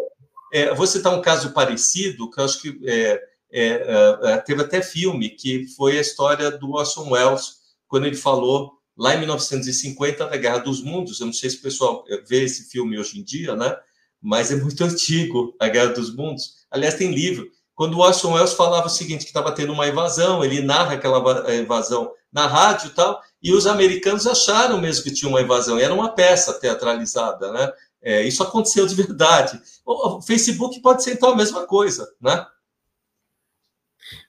é, 0.52 0.74
vou 0.74 0.86
citar 0.86 1.14
um 1.14 1.22
caso 1.22 1.54
parecido, 1.54 2.30
que 2.30 2.38
eu 2.38 2.44
acho 2.44 2.60
que 2.60 2.78
é, 2.84 3.18
é, 3.50 4.14
é 4.22 4.36
teve 4.38 4.62
até 4.62 4.82
filme, 4.82 5.30
que 5.30 5.66
foi 5.76 5.98
a 5.98 6.00
história 6.00 6.50
do 6.50 6.72
Orson 6.72 7.10
Welles, 7.10 7.58
quando 7.86 8.06
ele 8.06 8.16
falou 8.16 8.72
lá 8.96 9.14
em 9.14 9.18
1950 9.20 10.26
da 10.26 10.36
Guerra 10.36 10.58
dos 10.58 10.82
Mundos. 10.82 11.20
Eu 11.20 11.26
não 11.26 11.32
sei 11.32 11.48
se 11.50 11.56
o 11.58 11.62
pessoal 11.62 12.04
vê 12.28 12.42
esse 12.42 12.68
filme 12.68 12.98
hoje 12.98 13.20
em 13.20 13.22
dia, 13.22 13.54
né? 13.54 13.76
Mas 14.20 14.50
é 14.50 14.56
muito 14.56 14.82
antigo, 14.84 15.54
a 15.60 15.68
Guerra 15.68 15.92
dos 15.92 16.14
Mundos. 16.14 16.56
Aliás, 16.70 16.94
tem 16.94 17.12
livro. 17.12 17.48
Quando 17.74 17.94
o 17.94 18.00
Orson 18.00 18.32
Welles 18.32 18.54
falava 18.54 18.88
o 18.88 18.90
seguinte, 18.90 19.20
que 19.20 19.30
estava 19.30 19.52
tendo 19.52 19.72
uma 19.72 19.86
invasão, 19.86 20.44
ele 20.44 20.60
narra 20.60 20.94
aquela 20.94 21.54
invasão 21.54 22.10
na 22.32 22.46
rádio 22.46 22.88
e 22.88 22.90
tal, 22.90 23.22
e 23.40 23.52
os 23.52 23.68
americanos 23.68 24.26
acharam 24.26 24.80
mesmo 24.80 25.04
que 25.04 25.12
tinha 25.12 25.28
uma 25.28 25.40
invasão, 25.40 25.78
era 25.78 25.94
uma 25.94 26.10
peça 26.10 26.52
teatralizada, 26.54 27.52
né? 27.52 27.72
É, 28.02 28.22
isso 28.22 28.42
aconteceu 28.42 28.84
de 28.84 28.94
verdade. 28.94 29.60
O 29.86 30.20
Facebook 30.20 30.80
pode 30.80 31.02
ser 31.02 31.12
então 31.12 31.30
a 31.30 31.36
mesma 31.36 31.66
coisa, 31.66 32.08
né? 32.20 32.44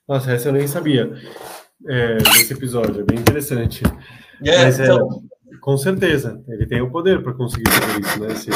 Nossa, 0.10 0.32
essa 0.32 0.48
eu 0.48 0.54
nem 0.54 0.68
sabia 0.68 1.14
é, 1.88 2.18
desse 2.18 2.54
episódio, 2.54 3.02
é 3.02 3.04
bem 3.04 3.20
interessante. 3.20 3.84
É, 4.44 4.64
Mas, 4.64 4.80
é, 4.80 4.86
então... 4.86 5.08
com 5.62 5.78
certeza, 5.78 6.44
ele 6.48 6.66
tem 6.66 6.82
o 6.82 6.90
poder 6.90 7.22
para 7.22 7.36
conseguir 7.36 7.70
fazer 7.70 8.02
isso, 8.02 8.20
né? 8.20 8.36
Se... 8.36 8.50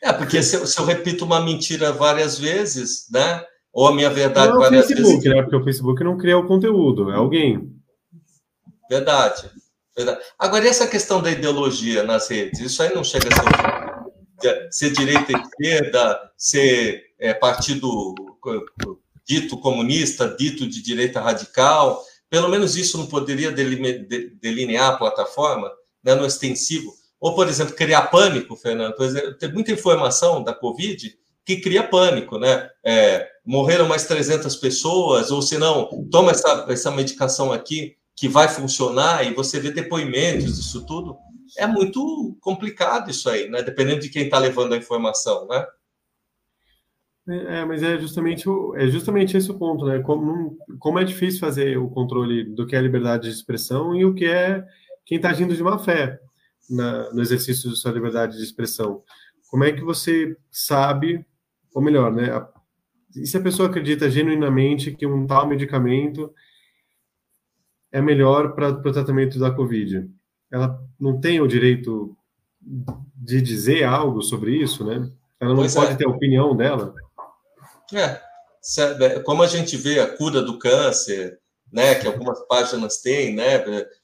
É, 0.00 0.12
porque 0.12 0.40
se, 0.40 0.64
se, 0.68 0.78
eu 0.78 0.84
repito 0.84 1.24
uma 1.24 1.40
mentira 1.40 1.90
várias 1.90 2.38
vezes, 2.38 3.08
né? 3.10 3.44
Ou 3.72 3.88
a 3.88 3.92
minha 3.92 4.08
verdade 4.08 4.52
não 4.52 4.58
é 4.58 4.66
várias 4.66 4.86
Facebook, 4.86 5.14
vezes. 5.16 5.34
Né? 5.34 5.42
Porque 5.42 5.56
o 5.56 5.64
Facebook 5.64 6.04
não 6.04 6.16
cria 6.16 6.38
o 6.38 6.46
conteúdo, 6.46 7.10
é 7.10 7.16
alguém. 7.16 7.74
Verdade. 8.88 9.50
verdade. 9.96 10.20
Agora, 10.38 10.64
e 10.64 10.68
essa 10.68 10.86
questão 10.86 11.20
da 11.20 11.32
ideologia 11.32 12.04
nas 12.04 12.28
redes? 12.28 12.60
Isso 12.60 12.80
aí 12.84 12.94
não 12.94 13.02
chega 13.02 13.30
a 13.30 14.40
ser, 14.40 14.68
ser 14.70 14.90
direita 14.92 15.32
e 15.32 15.40
esquerda, 15.40 16.30
ser 16.36 17.02
é, 17.18 17.34
partido 17.34 18.14
dito 19.26 19.58
comunista, 19.58 20.28
dito 20.28 20.66
de 20.66 20.82
direita 20.82 21.20
radical. 21.20 22.02
Pelo 22.28 22.48
menos 22.48 22.76
isso 22.76 22.98
não 22.98 23.06
poderia 23.06 23.50
delinear 23.52 24.90
a 24.90 24.96
plataforma 24.96 25.70
né, 26.02 26.14
no 26.14 26.26
extensivo. 26.26 26.92
Ou, 27.20 27.34
por 27.34 27.48
exemplo, 27.48 27.74
criar 27.74 28.02
pânico, 28.02 28.56
Fernando. 28.56 29.02
Exemplo, 29.02 29.34
tem 29.38 29.52
muita 29.52 29.72
informação 29.72 30.42
da 30.42 30.52
Covid 30.52 31.16
que 31.44 31.56
cria 31.56 31.82
pânico, 31.82 32.38
né? 32.38 32.68
É, 32.84 33.28
morreram 33.44 33.86
mais 33.86 34.04
300 34.04 34.56
pessoas, 34.56 35.30
ou 35.30 35.42
se 35.42 35.58
não, 35.58 35.88
toma 36.10 36.30
essa, 36.30 36.66
essa 36.68 36.90
medicação 36.90 37.52
aqui 37.52 37.96
que 38.16 38.28
vai 38.28 38.48
funcionar, 38.48 39.26
e 39.26 39.34
você 39.34 39.60
vê 39.60 39.70
depoimentos 39.70 40.56
disso 40.56 40.86
tudo. 40.86 41.16
É 41.58 41.66
muito 41.66 42.36
complicado 42.40 43.10
isso 43.10 43.28
aí, 43.28 43.48
né? 43.48 43.62
Dependendo 43.62 44.00
de 44.00 44.08
quem 44.08 44.24
está 44.24 44.38
levando 44.38 44.72
a 44.72 44.76
informação, 44.76 45.46
né? 45.46 45.64
É, 47.26 47.64
mas 47.64 47.82
é 47.82 47.98
justamente, 47.98 48.46
o, 48.48 48.76
é 48.76 48.86
justamente 48.88 49.36
esse 49.36 49.50
o 49.50 49.58
ponto, 49.58 49.86
né? 49.86 50.00
Como, 50.00 50.58
como 50.78 50.98
é 50.98 51.04
difícil 51.04 51.40
fazer 51.40 51.78
o 51.78 51.88
controle 51.88 52.44
do 52.44 52.66
que 52.66 52.76
é 52.76 52.80
liberdade 52.80 53.28
de 53.28 53.34
expressão 53.34 53.94
e 53.96 54.04
o 54.04 54.14
que 54.14 54.26
é 54.26 54.64
quem 55.06 55.16
está 55.16 55.30
agindo 55.30 55.54
de 55.54 55.62
má 55.62 55.78
fé 55.78 56.20
na, 56.68 57.12
no 57.12 57.22
exercício 57.22 57.70
de 57.70 57.76
sua 57.76 57.92
liberdade 57.92 58.36
de 58.36 58.42
expressão. 58.42 59.02
Como 59.50 59.64
é 59.64 59.72
que 59.72 59.82
você 59.82 60.36
sabe, 60.50 61.24
ou 61.74 61.80
melhor, 61.80 62.12
né? 62.12 62.28
E 63.16 63.26
se 63.26 63.36
a 63.36 63.42
pessoa 63.42 63.68
acredita 63.68 64.10
genuinamente 64.10 64.92
que 64.92 65.06
um 65.06 65.26
tal 65.26 65.46
medicamento 65.46 66.32
é 67.90 68.02
melhor 68.02 68.54
para 68.54 68.70
o 68.70 68.92
tratamento 68.92 69.38
da 69.38 69.50
Covid? 69.50 70.10
Ela 70.50 70.78
não 70.98 71.20
tem 71.20 71.40
o 71.40 71.46
direito 71.46 72.16
de 73.14 73.40
dizer 73.40 73.84
algo 73.84 74.20
sobre 74.20 74.56
isso, 74.60 74.84
né? 74.84 75.10
Ela 75.40 75.50
não 75.50 75.60
pois 75.60 75.74
pode 75.74 75.92
é. 75.92 75.96
ter 75.96 76.06
a 76.06 76.10
opinião 76.10 76.56
dela. 76.56 76.94
É, 77.92 78.20
é, 79.04 79.20
como 79.20 79.42
a 79.42 79.46
gente 79.46 79.76
vê 79.76 80.00
a 80.00 80.16
cura 80.16 80.40
do 80.40 80.58
câncer, 80.58 81.38
né, 81.72 81.94
que 81.96 82.06
algumas 82.06 82.40
páginas 82.46 82.98
têm, 82.98 83.34
né, 83.34 83.62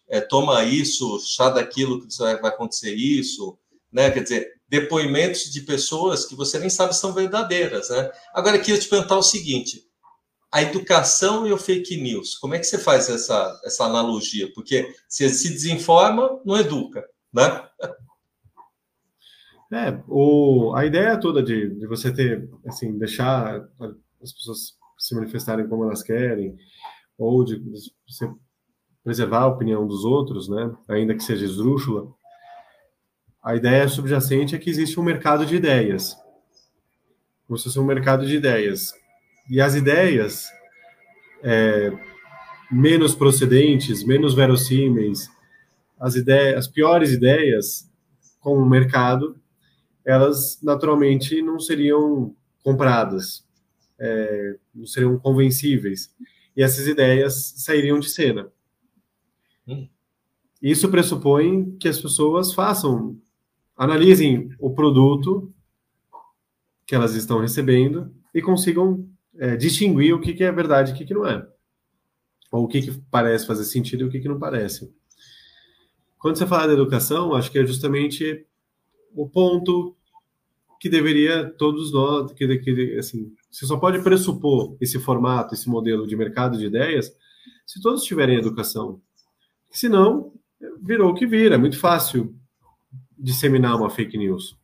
é, 0.08 0.20
toma 0.20 0.64
isso, 0.64 1.20
chá 1.20 1.50
daquilo 1.50 2.00
que 2.00 2.16
vai 2.18 2.50
acontecer 2.50 2.94
isso, 2.94 3.58
né, 3.92 4.10
quer 4.10 4.22
dizer, 4.22 4.52
depoimentos 4.68 5.50
de 5.50 5.62
pessoas 5.62 6.26
que 6.26 6.34
você 6.34 6.58
nem 6.58 6.70
sabe 6.70 6.94
se 6.94 7.00
são 7.00 7.12
verdadeiras, 7.12 7.88
né. 7.88 8.10
Agora, 8.34 8.56
eu 8.56 8.78
te 8.78 8.88
perguntar 8.88 9.16
o 9.16 9.22
seguinte, 9.22 9.84
a 10.52 10.62
educação 10.62 11.46
e 11.46 11.52
o 11.52 11.58
fake 11.58 11.96
news, 11.96 12.36
como 12.36 12.54
é 12.54 12.58
que 12.58 12.64
você 12.64 12.78
faz 12.78 13.08
essa, 13.08 13.60
essa 13.64 13.84
analogia? 13.84 14.52
Porque 14.52 14.92
se 15.08 15.28
se 15.30 15.48
desinforma, 15.48 16.40
não 16.44 16.56
educa, 16.56 17.04
né? 17.32 17.68
É, 19.72 20.02
o, 20.08 20.74
a 20.74 20.84
ideia 20.84 21.18
toda 21.18 21.42
de, 21.42 21.70
de 21.70 21.86
você 21.86 22.12
ter, 22.12 22.48
assim, 22.66 22.98
deixar 22.98 23.68
as 24.20 24.32
pessoas 24.32 24.74
se 24.98 25.14
manifestarem 25.14 25.68
como 25.68 25.84
elas 25.84 26.02
querem, 26.02 26.56
ou 27.16 27.44
de 27.44 27.62
você 28.06 28.28
preservar 29.04 29.42
a 29.42 29.46
opinião 29.46 29.86
dos 29.86 30.04
outros, 30.04 30.48
né, 30.48 30.74
ainda 30.88 31.14
que 31.14 31.22
seja 31.22 31.44
esdrúxula, 31.44 32.12
a 33.42 33.54
ideia 33.54 33.88
subjacente 33.88 34.54
é 34.54 34.58
que 34.58 34.68
existe 34.68 35.00
um 35.00 35.02
mercado 35.02 35.46
de 35.46 35.56
ideias. 35.56 36.16
Como 37.46 37.56
se 37.56 37.64
fosse 37.64 37.80
um 37.80 37.84
mercado 37.84 38.26
de 38.26 38.36
ideias. 38.36 38.92
E 39.48 39.60
as 39.60 39.74
ideias 39.74 40.50
é, 41.42 41.90
menos 42.70 43.14
procedentes, 43.14 44.04
menos 44.04 44.34
verossímeis, 44.34 45.28
as 45.98 46.16
ideias, 46.16 46.58
as 46.58 46.68
piores 46.68 47.12
ideias 47.12 47.90
com 48.40 48.58
o 48.58 48.68
mercado 48.68 49.40
elas 50.04 50.60
naturalmente 50.62 51.42
não 51.42 51.58
seriam 51.58 52.34
compradas, 52.62 53.46
é, 53.98 54.56
não 54.74 54.86
seriam 54.86 55.18
convencíveis, 55.18 56.14
e 56.56 56.62
essas 56.62 56.86
ideias 56.86 57.54
sairiam 57.56 57.98
de 57.98 58.08
cena. 58.08 58.50
Hum. 59.66 59.88
Isso 60.60 60.90
pressupõe 60.90 61.76
que 61.78 61.88
as 61.88 62.00
pessoas 62.00 62.52
façam, 62.52 63.18
analisem 63.76 64.54
o 64.58 64.70
produto 64.70 65.52
que 66.86 66.94
elas 66.94 67.14
estão 67.14 67.40
recebendo 67.40 68.12
e 68.34 68.42
consigam 68.42 69.08
é, 69.38 69.56
distinguir 69.56 70.12
o 70.14 70.20
que, 70.20 70.34
que 70.34 70.44
é 70.44 70.52
verdade 70.52 70.90
e 70.90 70.94
o 70.94 70.96
que, 70.96 71.04
que 71.04 71.14
não 71.14 71.26
é. 71.26 71.46
Ou 72.50 72.64
o 72.64 72.68
que, 72.68 72.82
que 72.82 73.00
parece 73.10 73.46
fazer 73.46 73.64
sentido 73.64 74.04
e 74.04 74.06
o 74.08 74.10
que, 74.10 74.20
que 74.20 74.28
não 74.28 74.38
parece. 74.38 74.92
Quando 76.18 76.36
você 76.36 76.46
fala 76.46 76.66
da 76.66 76.72
educação, 76.74 77.32
acho 77.32 77.50
que 77.50 77.58
é 77.58 77.64
justamente 77.64 78.44
o 79.14 79.28
ponto 79.28 79.96
que 80.80 80.88
deveria 80.88 81.50
todos 81.50 81.92
nós, 81.92 82.32
que, 82.32 82.58
que 82.58 82.98
assim, 82.98 83.32
você 83.50 83.66
só 83.66 83.76
pode 83.76 84.02
pressupor 84.02 84.76
esse 84.80 84.98
formato, 84.98 85.54
esse 85.54 85.68
modelo 85.68 86.06
de 86.06 86.16
mercado 86.16 86.56
de 86.56 86.66
ideias, 86.66 87.14
se 87.66 87.80
todos 87.80 88.04
tiverem 88.04 88.38
educação. 88.38 89.00
Senão, 89.70 90.32
virou 90.82 91.10
o 91.10 91.14
que 91.14 91.26
vira. 91.26 91.54
É 91.54 91.58
muito 91.58 91.78
fácil 91.78 92.34
disseminar 93.18 93.76
uma 93.76 93.90
fake 93.90 94.16
news. 94.16 94.56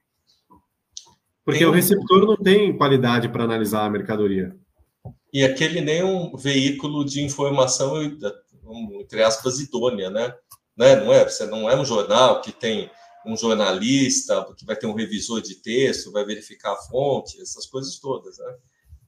Porque 1.45 1.61
tem 1.61 1.69
o 1.69 1.71
receptor 1.71 2.27
não 2.27 2.37
tem 2.37 2.77
qualidade 2.77 3.29
para 3.29 3.45
analisar 3.45 3.85
a 3.85 3.91
mercadoria. 3.91 4.57
E 5.33 5.45
aquele 5.45 5.81
nem 5.81 6.03
um 6.03 6.37
veículo 6.37 7.05
de 7.05 7.23
informação, 7.23 8.03
entre 8.03 9.23
aspas, 9.23 9.61
idônea, 9.61 10.11
né? 10.11 10.35
né? 10.77 10.97
Não 10.97 11.13
é? 11.13 11.25
Você 11.25 11.47
não 11.47 11.71
é 11.71 11.79
um 11.79 11.85
jornal 11.85 12.41
que 12.41 12.51
tem 12.51 12.91
um 13.27 13.37
jornalista, 13.37 14.47
que 14.57 14.65
vai 14.65 14.77
ter 14.77 14.87
um 14.87 14.95
revisor 14.95 15.41
de 15.41 15.57
texto, 15.57 16.13
vai 16.13 16.25
verificar 16.25 16.73
a 16.73 16.77
fonte, 16.77 17.41
essas 17.41 17.67
coisas 17.67 17.99
todas, 17.99 18.39
né? 18.39 18.55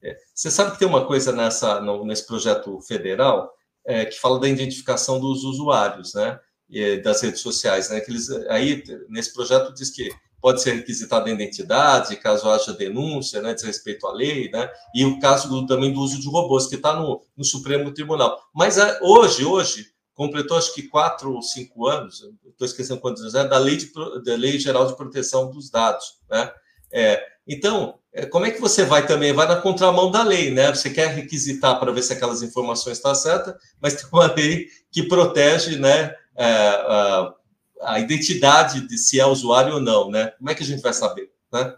É. 0.01 0.17
Você 0.33 0.49
sabe 0.49 0.71
que 0.71 0.79
tem 0.79 0.87
uma 0.87 1.05
coisa 1.05 1.31
nessa, 1.31 1.81
no, 1.81 2.05
nesse 2.05 2.25
projeto 2.25 2.79
federal 2.81 3.53
é, 3.85 4.05
que 4.05 4.19
fala 4.19 4.39
da 4.39 4.47
identificação 4.47 5.19
dos 5.19 5.43
usuários, 5.43 6.13
né? 6.13 6.39
E, 6.69 6.97
das 7.01 7.21
redes 7.21 7.41
sociais, 7.41 7.89
né? 7.89 7.99
Que 7.99 8.11
eles, 8.11 8.29
aí, 8.49 8.83
nesse 9.09 9.33
projeto, 9.33 9.73
diz 9.73 9.89
que 9.89 10.09
pode 10.41 10.61
ser 10.61 10.73
requisitada 10.73 11.29
a 11.29 11.33
identidade, 11.33 12.15
caso 12.15 12.49
haja 12.49 12.73
denúncia, 12.73 13.41
né, 13.41 13.55
respeito 13.61 14.07
à 14.07 14.13
lei, 14.13 14.49
né, 14.49 14.69
e 14.95 15.05
o 15.05 15.19
caso 15.19 15.49
do, 15.49 15.65
também 15.65 15.91
do 15.91 15.99
uso 15.99 16.19
de 16.19 16.29
robôs, 16.29 16.67
que 16.67 16.75
está 16.75 16.95
no, 16.95 17.21
no, 17.35 17.43
Supremo 17.43 17.93
Tribunal. 17.93 18.39
Mas 18.53 18.77
é, 18.77 18.99
hoje, 19.01 19.43
hoje, 19.45 19.87
completou 20.19 20.57
acho 20.57 20.73
que 20.73 20.83
quatro 20.83 21.31
ou 21.31 21.41
cinco 21.41 21.87
anos, 21.87 22.21
estou 22.45 22.67
esquecendo 22.67 22.99
quantos 22.99 23.21
anos 23.21 23.35
é, 23.35 23.47
da 23.47 23.57
lei, 23.57 23.77
de, 23.77 23.89
da 24.21 24.35
lei 24.35 24.59
Geral 24.59 24.85
de 24.85 24.97
Proteção 24.97 25.49
dos 25.49 25.69
Dados, 25.69 26.19
né, 26.29 26.51
é, 26.91 27.25
então, 27.47 27.97
é, 28.11 28.25
como 28.25 28.45
é 28.45 28.51
que 28.51 28.59
você 28.59 28.83
vai 28.83 29.07
também? 29.07 29.31
Vai 29.31 29.47
na 29.47 29.61
contramão 29.61 30.11
da 30.11 30.23
lei, 30.23 30.51
né? 30.51 30.69
Você 30.69 30.89
quer 30.89 31.13
requisitar 31.13 31.79
para 31.79 31.91
ver 31.91 32.01
se 32.01 32.11
aquelas 32.11 32.41
informações 32.41 32.97
estão 32.97 33.13
certas, 33.13 33.55
mas 33.79 33.93
tem 33.93 34.09
uma 34.11 34.33
lei 34.33 34.67
que 34.91 35.03
protege, 35.03 35.77
né? 35.77 36.15
É, 36.35 36.45
a, 36.45 37.35
a, 37.83 37.99
identidade 37.99 38.87
de 38.87 38.97
se 38.97 39.19
é 39.19 39.25
usuário 39.25 39.75
ou 39.75 39.79
não, 39.79 40.09
né? 40.09 40.31
Como 40.31 40.49
é 40.49 40.55
que 40.55 40.63
a 40.63 40.65
gente 40.65 40.81
vai 40.81 40.93
saber, 40.93 41.31
né? 41.51 41.75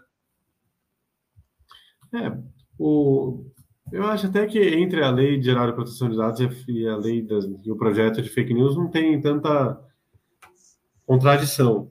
É, 2.14 2.32
o, 2.78 3.44
eu 3.92 4.04
acho 4.06 4.26
até 4.26 4.46
que 4.46 4.58
entre 4.58 5.02
a 5.02 5.10
lei 5.10 5.40
geral 5.40 5.66
de 5.66 5.74
proteção 5.74 6.08
de 6.08 6.16
dados 6.16 6.40
e 6.68 6.86
a 6.86 6.96
lei 6.96 7.22
das, 7.22 7.44
e 7.44 7.70
o 7.70 7.76
projeto 7.76 8.22
de 8.22 8.28
fake 8.28 8.54
news 8.54 8.76
não 8.76 8.88
tem 8.88 9.20
tanta 9.20 9.78
contradição, 11.06 11.90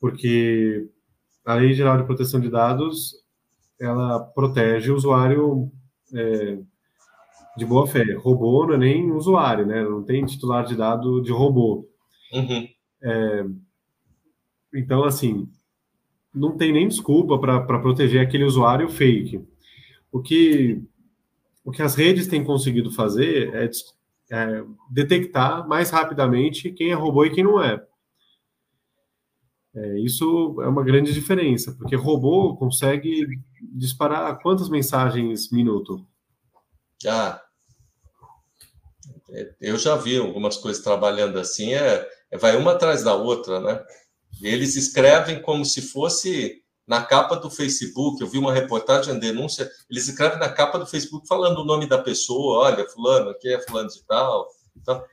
porque 0.00 0.88
a 1.44 1.54
Lei 1.54 1.72
Geral 1.72 1.96
de 1.96 2.04
Proteção 2.04 2.40
de 2.40 2.50
Dados 2.50 3.14
ela 3.80 4.20
protege 4.20 4.90
o 4.90 4.94
usuário 4.94 5.70
é, 6.14 6.58
de 7.56 7.64
boa 7.64 7.86
fé. 7.86 8.04
Robô 8.14 8.66
não 8.66 8.74
é 8.74 8.78
nem 8.78 9.10
usuário, 9.12 9.64
né? 9.64 9.82
Não 9.82 10.02
tem 10.02 10.24
titular 10.26 10.64
de 10.66 10.76
dado 10.76 11.22
de 11.22 11.32
robô. 11.32 11.88
Uhum. 12.32 12.68
É, 13.02 13.46
então, 14.74 15.04
assim, 15.04 15.48
não 16.34 16.56
tem 16.56 16.72
nem 16.72 16.88
desculpa 16.88 17.38
para 17.38 17.78
proteger 17.78 18.20
aquele 18.20 18.44
usuário 18.44 18.88
fake. 18.88 19.42
O 20.12 20.20
que, 20.20 20.82
o 21.68 21.70
que 21.70 21.82
as 21.82 21.94
redes 21.94 22.26
têm 22.26 22.42
conseguido 22.42 22.90
fazer 22.90 23.54
é, 23.54 23.70
é 24.30 24.64
detectar 24.90 25.68
mais 25.68 25.90
rapidamente 25.90 26.72
quem 26.72 26.90
é 26.90 26.94
robô 26.94 27.26
e 27.26 27.30
quem 27.30 27.44
não 27.44 27.62
é. 27.62 27.86
É, 29.74 29.98
isso 29.98 30.56
é 30.62 30.66
uma 30.66 30.82
grande 30.82 31.12
diferença, 31.12 31.74
porque 31.74 31.94
robô 31.94 32.56
consegue 32.56 33.26
disparar 33.60 34.40
quantas 34.40 34.70
mensagens 34.70 35.52
minuto? 35.52 36.06
Ah, 37.06 37.38
eu 39.60 39.76
já 39.76 39.94
vi 39.94 40.16
algumas 40.16 40.56
coisas 40.56 40.82
trabalhando 40.82 41.38
assim, 41.38 41.74
é, 41.74 42.08
é, 42.30 42.38
vai 42.38 42.56
uma 42.56 42.72
atrás 42.72 43.04
da 43.04 43.14
outra, 43.14 43.60
né? 43.60 43.84
Eles 44.40 44.74
escrevem 44.74 45.42
como 45.42 45.66
se 45.66 45.82
fosse 45.82 46.62
na 46.88 47.02
capa 47.02 47.36
do 47.36 47.50
Facebook. 47.50 48.20
Eu 48.20 48.26
vi 48.26 48.38
uma 48.38 48.52
reportagem, 48.52 49.12
uma 49.12 49.20
denúncia, 49.20 49.70
eles 49.90 50.08
escrevem 50.08 50.38
na 50.38 50.48
capa 50.48 50.78
do 50.78 50.86
Facebook 50.86 51.28
falando 51.28 51.58
o 51.58 51.64
nome 51.64 51.86
da 51.86 51.98
pessoa, 51.98 52.64
olha, 52.64 52.88
fulano, 52.88 53.28
aqui 53.28 53.52
é 53.52 53.60
fulano 53.60 53.90
de 53.90 54.02
tal. 54.04 54.48
Então, 54.74 55.04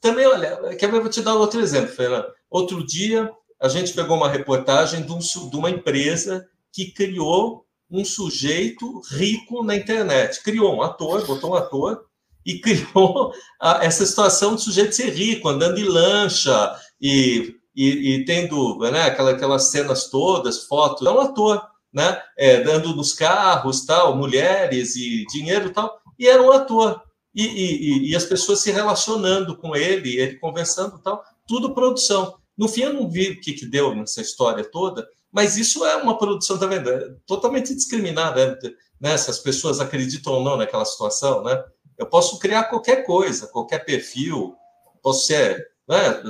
também, 0.00 0.26
olha, 0.26 0.74
quer 0.76 0.90
ver, 0.90 1.00
vou 1.00 1.10
te 1.10 1.20
dar 1.20 1.34
outro 1.34 1.60
exemplo, 1.60 1.94
Fernando. 1.94 2.32
Outro 2.50 2.84
dia, 2.84 3.30
a 3.60 3.68
gente 3.68 3.92
pegou 3.92 4.16
uma 4.16 4.28
reportagem 4.28 5.02
de, 5.02 5.12
um, 5.12 5.18
de 5.18 5.56
uma 5.56 5.68
empresa 5.68 6.48
que 6.72 6.92
criou 6.92 7.66
um 7.90 8.04
sujeito 8.04 9.02
rico 9.10 9.62
na 9.62 9.76
internet. 9.76 10.42
Criou 10.42 10.74
um 10.74 10.82
ator, 10.82 11.26
botou 11.26 11.50
um 11.50 11.54
ator 11.54 12.06
e 12.46 12.58
criou 12.60 13.32
a, 13.60 13.84
essa 13.84 14.06
situação 14.06 14.54
de 14.54 14.62
sujeito 14.62 14.94
ser 14.94 15.10
rico, 15.10 15.48
andando 15.48 15.76
de 15.76 15.84
lancha 15.84 16.74
e, 16.98 17.57
e, 17.78 18.16
e 18.16 18.24
tendo 18.24 18.76
né, 18.90 19.04
aquela, 19.04 19.30
aquelas 19.30 19.70
cenas 19.70 20.10
todas, 20.10 20.64
fotos. 20.64 21.06
É 21.06 21.10
um 21.10 21.20
ator, 21.20 21.64
né? 21.92 22.20
É, 22.36 22.60
dando 22.60 22.92
nos 22.96 23.12
carros, 23.12 23.86
tal, 23.86 24.16
mulheres 24.16 24.96
e 24.96 25.24
dinheiro 25.26 25.70
tal. 25.70 26.00
E 26.18 26.26
era 26.26 26.42
um 26.42 26.50
ator. 26.50 27.00
E, 27.32 27.44
e, 27.44 28.10
e 28.10 28.16
as 28.16 28.24
pessoas 28.24 28.58
se 28.60 28.72
relacionando 28.72 29.56
com 29.56 29.76
ele, 29.76 30.18
ele 30.18 30.40
conversando 30.40 30.98
tal. 30.98 31.22
Tudo 31.46 31.72
produção. 31.72 32.34
No 32.56 32.68
fim, 32.68 32.80
eu 32.80 32.92
não 32.92 33.08
vi 33.08 33.30
o 33.30 33.40
que, 33.40 33.52
que 33.52 33.64
deu 33.64 33.94
nessa 33.94 34.20
história 34.20 34.64
toda, 34.64 35.06
mas 35.30 35.56
isso 35.56 35.84
é 35.84 35.94
uma 35.94 36.18
produção, 36.18 36.58
tá 36.58 36.66
vendo? 36.66 36.90
É 36.90 37.14
totalmente 37.24 37.72
discriminada, 37.72 38.58
né? 39.00 39.16
Se 39.16 39.30
as 39.30 39.38
pessoas 39.38 39.78
acreditam 39.78 40.32
ou 40.32 40.42
não 40.42 40.56
naquela 40.56 40.84
situação, 40.84 41.44
né? 41.44 41.62
Eu 41.96 42.06
posso 42.06 42.40
criar 42.40 42.64
qualquer 42.64 43.04
coisa, 43.04 43.46
qualquer 43.46 43.84
perfil, 43.84 44.56
posso 45.00 45.26
ser, 45.26 45.64
né? 45.88 46.20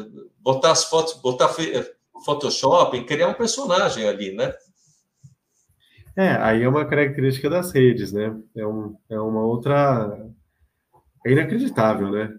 Botar 0.48 0.70
as 0.70 0.84
fotos, 0.84 1.12
botar 1.20 1.54
Photoshop, 2.24 3.04
criar 3.04 3.28
um 3.28 3.34
personagem 3.34 4.08
ali, 4.08 4.32
né? 4.32 4.50
É, 6.16 6.30
aí 6.36 6.62
é 6.62 6.68
uma 6.68 6.86
característica 6.86 7.50
das 7.50 7.70
redes, 7.70 8.14
né? 8.14 8.34
É, 8.56 8.66
um, 8.66 8.96
é 9.10 9.20
uma 9.20 9.42
outra. 9.42 10.18
É 11.26 11.32
inacreditável, 11.32 12.10
né? 12.10 12.34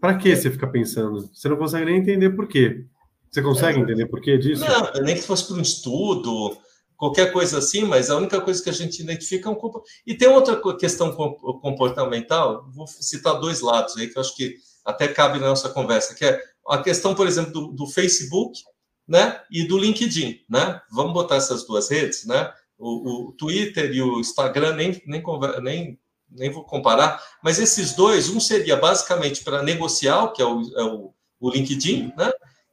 Para 0.00 0.18
que 0.18 0.34
você 0.34 0.50
fica 0.50 0.66
pensando? 0.66 1.30
Você 1.32 1.48
não 1.48 1.56
consegue 1.56 1.84
nem 1.84 1.98
entender 1.98 2.30
por 2.30 2.48
quê. 2.48 2.84
Você 3.30 3.40
consegue 3.40 3.78
é. 3.78 3.82
entender 3.82 4.06
por 4.06 4.20
que 4.20 4.36
disso? 4.36 4.64
Não, 4.64 5.04
nem 5.04 5.14
que 5.14 5.22
fosse 5.22 5.46
para 5.46 5.56
um 5.56 5.62
estudo, 5.62 6.58
qualquer 6.96 7.32
coisa 7.32 7.58
assim, 7.58 7.84
mas 7.84 8.10
a 8.10 8.16
única 8.16 8.40
coisa 8.40 8.60
que 8.60 8.70
a 8.70 8.72
gente 8.72 9.00
identifica 9.00 9.48
é 9.48 9.52
um 9.52 9.82
E 10.04 10.16
tem 10.16 10.26
outra 10.26 10.60
questão 10.76 11.12
comportamental, 11.12 12.68
vou 12.74 12.88
citar 12.88 13.38
dois 13.38 13.60
lados 13.60 13.96
aí 13.96 14.08
que 14.08 14.18
eu 14.18 14.20
acho 14.20 14.34
que 14.34 14.56
até 14.84 15.06
cabe 15.06 15.38
na 15.38 15.46
nossa 15.46 15.68
conversa, 15.68 16.12
que 16.12 16.24
é 16.24 16.49
a 16.70 16.82
questão, 16.82 17.14
por 17.14 17.26
exemplo, 17.26 17.52
do, 17.52 17.66
do 17.72 17.86
Facebook, 17.86 18.60
né, 19.06 19.40
e 19.50 19.64
do 19.64 19.76
LinkedIn, 19.76 20.40
né? 20.48 20.80
Vamos 20.92 21.12
botar 21.12 21.36
essas 21.36 21.66
duas 21.66 21.90
redes, 21.90 22.24
né? 22.24 22.52
O, 22.78 23.28
o 23.28 23.32
Twitter 23.32 23.92
e 23.92 24.00
o 24.00 24.20
Instagram 24.20 24.76
nem, 24.76 25.02
nem, 25.04 25.22
nem, 25.62 25.98
nem 26.30 26.50
vou 26.50 26.64
comparar, 26.64 27.20
mas 27.42 27.58
esses 27.58 27.92
dois, 27.94 28.28
um 28.28 28.38
seria 28.38 28.76
basicamente 28.76 29.42
para 29.42 29.62
negociar, 29.62 30.28
que 30.28 30.40
é 30.40 30.46
o, 30.46 30.62
é 30.76 30.84
o, 30.84 31.12
o 31.40 31.50
LinkedIn, 31.50 32.12
né? 32.16 32.30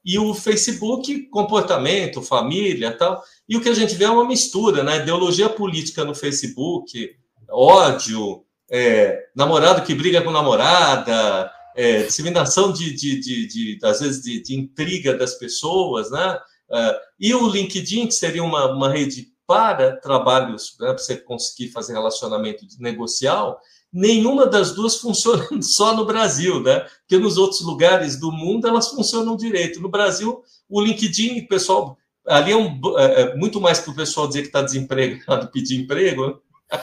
e 0.07 0.17
o 0.17 0.33
Facebook, 0.33 1.23
comportamento, 1.23 2.21
família 2.21 2.97
tal. 2.97 3.21
E 3.47 3.57
o 3.57 3.62
que 3.62 3.67
a 3.67 3.73
gente 3.73 3.93
vê 3.93 4.05
é 4.05 4.10
uma 4.10 4.25
mistura, 4.25 4.81
né? 4.81 4.99
Ideologia 4.99 5.49
política 5.49 6.05
no 6.05 6.15
Facebook, 6.15 7.13
ódio, 7.49 8.45
é, 8.71 9.25
namorado 9.36 9.81
que 9.81 9.93
briga 9.93 10.21
com 10.21 10.31
namorada, 10.31 11.51
é, 11.78 12.02
disseminação 12.02 12.74
de, 12.74 12.92
de, 12.92 13.20
de, 13.20 13.48
de, 13.48 13.80
às 13.84 14.00
vezes, 14.00 14.24
de, 14.24 14.42
de, 14.42 14.56
intriga 14.56 15.16
das 15.16 15.36
pessoas, 15.36 16.10
né? 16.10 16.40
É, 16.72 17.00
e 17.20 17.36
o 17.36 17.48
LinkedIn, 17.48 18.08
que 18.08 18.16
seria 18.16 18.44
uma, 18.44 18.74
uma 18.74 18.90
rede 18.90 19.28
para 19.46 19.96
trabalhos, 19.96 20.76
né, 20.80 20.88
para 20.88 20.98
você 20.98 21.16
conseguir 21.16 21.72
fazer 21.72 21.94
relacionamento 21.94 22.66
negocial, 22.80 23.62
nenhuma 23.94 24.48
das 24.48 24.74
duas 24.74 24.98
funciona 25.00 25.48
só 25.62 25.96
no 25.96 26.04
Brasil, 26.04 26.62
né? 26.63 26.80
Porque 27.02 27.20
nos 27.20 27.38
outros 27.38 27.62
lugares 27.62 28.20
do 28.20 28.32
mundo 28.32 28.68
elas 28.68 28.90
funcionam 28.90 29.38
direito. 29.38 29.80
No 29.80 29.88
Brasil, 29.88 30.42
o 30.68 30.82
LinkedIn, 30.82 31.46
pessoal, 31.46 31.96
ali 32.26 32.54
é, 32.54 32.58
um, 32.58 32.82
é, 32.98 33.22
é 33.22 33.36
muito 33.36 33.62
mais 33.62 33.80
para 33.80 33.92
o 33.92 33.96
pessoal 33.96 34.28
dizer 34.28 34.42
que 34.42 34.48
está 34.48 34.63
desempregado, 34.63 35.48
pedir 35.54 35.80
emprego, 35.80 36.26
né? 36.26 36.34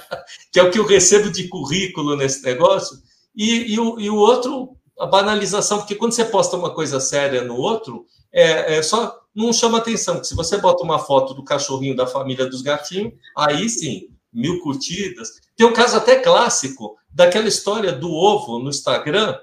que 0.52 0.60
é 0.60 0.62
o 0.62 0.70
que 0.70 0.78
eu 0.78 0.86
recebo 0.86 1.30
de 1.32 1.48
currículo 1.48 2.16
nesse 2.16 2.42
negócio, 2.44 2.96
e, 3.36 3.74
e, 3.74 3.80
o, 3.80 3.98
e 3.98 4.08
o 4.08 4.16
outro, 4.16 4.76
a 4.98 5.06
banalização, 5.06 5.78
porque 5.78 5.94
quando 5.94 6.12
você 6.12 6.24
posta 6.24 6.56
uma 6.56 6.72
coisa 6.72 7.00
séria 7.00 7.42
no 7.42 7.56
outro, 7.56 8.06
é, 8.32 8.76
é 8.76 8.82
só 8.82 9.20
não 9.34 9.52
chama 9.52 9.78
atenção. 9.78 10.22
Se 10.22 10.34
você 10.34 10.56
bota 10.58 10.84
uma 10.84 10.98
foto 10.98 11.34
do 11.34 11.42
cachorrinho 11.42 11.96
da 11.96 12.06
família 12.06 12.46
dos 12.46 12.62
gatinhos, 12.62 13.12
aí 13.36 13.68
sim, 13.68 14.08
mil 14.32 14.60
curtidas. 14.60 15.40
Tem 15.56 15.66
um 15.66 15.72
caso 15.72 15.96
até 15.96 16.16
clássico 16.16 16.96
daquela 17.10 17.48
história 17.48 17.92
do 17.92 18.10
ovo 18.12 18.58
no 18.58 18.70
Instagram, 18.70 19.36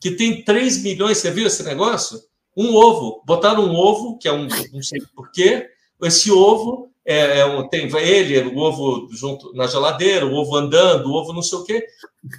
que 0.00 0.10
tem 0.12 0.44
3 0.44 0.82
milhões. 0.82 1.18
Você 1.18 1.30
viu 1.30 1.46
esse 1.46 1.62
negócio? 1.62 2.20
Um 2.56 2.74
ovo. 2.74 3.22
Botaram 3.24 3.64
um 3.64 3.76
ovo, 3.76 4.18
que 4.18 4.26
é 4.26 4.32
um. 4.32 4.48
Não 4.72 4.82
sei 4.82 5.00
porquê. 5.14 5.68
Esse 6.02 6.30
ovo 6.32 6.90
é, 7.06 7.38
é, 7.38 7.68
tem 7.68 7.88
ele, 7.98 8.48
o 8.48 8.58
ovo 8.58 9.08
junto 9.12 9.52
na 9.54 9.68
geladeira, 9.68 10.26
o 10.26 10.34
ovo 10.34 10.56
andando, 10.56 11.06
o 11.06 11.12
ovo 11.12 11.32
não 11.32 11.40
sei 11.40 11.58
o 11.58 11.64
quê. 11.64 11.86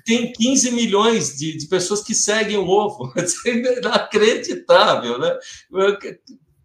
Tem 0.05 0.33
15 0.33 0.71
milhões 0.71 1.37
de, 1.37 1.57
de 1.57 1.67
pessoas 1.67 2.03
que 2.03 2.13
seguem 2.13 2.57
o 2.57 2.67
ovo. 2.67 3.13
É 3.45 3.49
inacreditável, 3.79 5.17
né? 5.17 5.37
O 5.71 5.97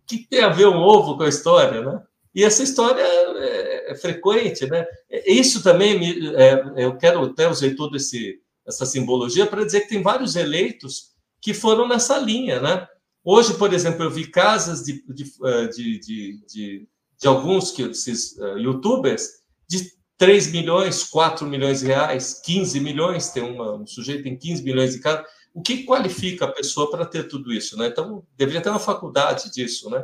que 0.04 0.26
tem 0.28 0.40
a 0.42 0.48
ver 0.48 0.66
um 0.66 0.82
ovo 0.82 1.16
com 1.16 1.22
a 1.22 1.28
história, 1.28 1.80
né? 1.80 2.02
E 2.34 2.42
essa 2.42 2.62
história 2.62 3.02
é, 3.02 3.92
é 3.92 3.94
frequente, 3.94 4.66
né? 4.66 4.84
Isso 5.24 5.62
também, 5.62 5.98
me, 5.98 6.34
é, 6.34 6.60
eu 6.78 6.96
quero 6.96 7.22
até 7.22 7.48
usei 7.48 7.76
toda 7.76 7.96
essa 8.66 8.84
simbologia 8.84 9.46
para 9.46 9.64
dizer 9.64 9.82
que 9.82 9.90
tem 9.90 10.02
vários 10.02 10.34
eleitos 10.34 11.12
que 11.40 11.54
foram 11.54 11.86
nessa 11.86 12.18
linha, 12.18 12.60
né? 12.60 12.86
Hoje, 13.24 13.54
por 13.54 13.72
exemplo, 13.72 14.02
eu 14.02 14.10
vi 14.10 14.26
casas 14.26 14.82
de, 14.82 15.04
de, 15.08 15.24
eh, 15.44 15.66
de, 15.68 15.98
de 16.44 16.88
de 17.22 17.28
alguns 17.28 17.70
que 17.70 17.82
esses 17.82 18.36
uh, 18.38 18.58
youtubers 18.58 19.28
de 19.70 19.92
3 20.18 20.50
milhões, 20.50 21.04
4 21.04 21.46
milhões 21.46 21.78
de 21.78 21.86
reais, 21.86 22.40
15 22.44 22.80
milhões, 22.80 23.30
tem 23.30 23.44
uma, 23.44 23.76
um 23.76 23.86
sujeito 23.86 24.24
tem 24.24 24.36
15 24.36 24.64
milhões 24.64 24.92
de 24.92 24.98
casa. 24.98 25.24
O 25.54 25.62
que 25.62 25.84
qualifica 25.84 26.46
a 26.46 26.52
pessoa 26.52 26.90
para 26.90 27.06
ter 27.06 27.28
tudo 27.28 27.52
isso, 27.52 27.78
né? 27.78 27.86
Então, 27.86 28.24
deveria 28.36 28.60
ter 28.60 28.70
uma 28.70 28.80
faculdade 28.80 29.52
disso, 29.52 29.88
né? 29.88 30.02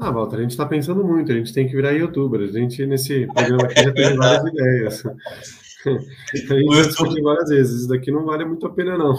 Ah, 0.00 0.12
Walter, 0.12 0.36
a 0.36 0.42
gente 0.42 0.52
está 0.52 0.64
pensando 0.64 1.04
muito, 1.04 1.32
a 1.32 1.34
gente 1.34 1.52
tem 1.52 1.66
que 1.66 1.74
virar 1.74 1.90
youtuber. 1.90 2.40
A 2.40 2.52
gente, 2.52 2.86
nesse 2.86 3.26
programa 3.26 3.64
aqui, 3.64 3.82
já 3.82 3.92
tem 3.92 4.16
várias 4.16 4.44
ideias. 4.52 5.06
A 5.06 6.36
gente 6.36 6.76
já 6.76 6.82
discutiu 6.82 7.24
várias 7.24 7.48
vezes, 7.48 7.80
isso 7.80 7.88
daqui 7.88 8.12
não 8.12 8.24
vale 8.24 8.44
muito 8.44 8.64
a 8.64 8.70
pena, 8.70 8.96
não. 8.96 9.16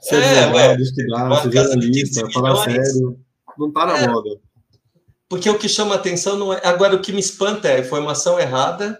Ser 0.00 0.16
é, 0.16 0.40
advogado, 0.40 0.82
estudar, 0.82 1.42
ser 1.42 1.52
jornalista, 1.52 2.30
falar 2.32 2.56
sério, 2.64 3.16
não 3.56 3.68
está 3.68 3.86
na 3.86 3.98
é. 3.98 4.08
moda 4.08 4.47
porque 5.28 5.48
o 5.50 5.58
que 5.58 5.68
chama 5.68 5.94
atenção 5.94 6.36
não 6.36 6.52
é. 6.52 6.60
Agora, 6.64 6.96
o 6.96 7.00
que 7.00 7.12
me 7.12 7.20
espanta 7.20 7.68
é 7.68 7.76
a 7.76 7.80
informação 7.80 8.40
errada, 8.40 8.98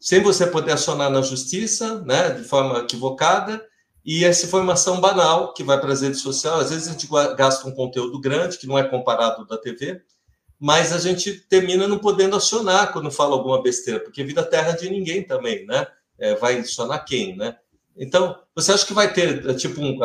sem 0.00 0.22
você 0.22 0.46
poder 0.46 0.72
acionar 0.72 1.10
na 1.10 1.20
justiça, 1.20 2.00
né, 2.02 2.30
de 2.30 2.44
forma 2.44 2.78
equivocada, 2.78 3.64
e 4.04 4.24
essa 4.24 4.46
informação 4.46 5.00
banal 5.00 5.52
que 5.52 5.62
vai 5.62 5.78
para 5.78 5.92
as 5.92 6.00
redes 6.00 6.20
sociais. 6.20 6.64
Às 6.64 6.70
vezes 6.70 6.88
a 6.88 6.92
gente 6.92 7.08
gasta 7.36 7.68
um 7.68 7.74
conteúdo 7.74 8.18
grande, 8.20 8.56
que 8.56 8.66
não 8.66 8.78
é 8.78 8.84
comparado 8.84 9.46
da 9.46 9.58
TV, 9.58 10.00
mas 10.58 10.92
a 10.92 10.98
gente 10.98 11.32
termina 11.48 11.86
não 11.86 11.98
podendo 11.98 12.34
acionar 12.34 12.92
quando 12.92 13.10
fala 13.10 13.34
alguma 13.34 13.62
besteira, 13.62 14.00
porque 14.00 14.24
vira 14.24 14.42
terra 14.42 14.72
de 14.72 14.88
ninguém 14.88 15.22
também, 15.22 15.66
né? 15.66 15.86
É, 16.18 16.34
vai 16.34 16.58
acionar 16.58 17.04
quem, 17.04 17.36
né? 17.36 17.56
Então, 17.96 18.36
você 18.54 18.72
acha 18.72 18.86
que 18.86 18.94
vai 18.94 19.12
ter, 19.12 19.54
tipo, 19.56 19.80
um 19.80 19.98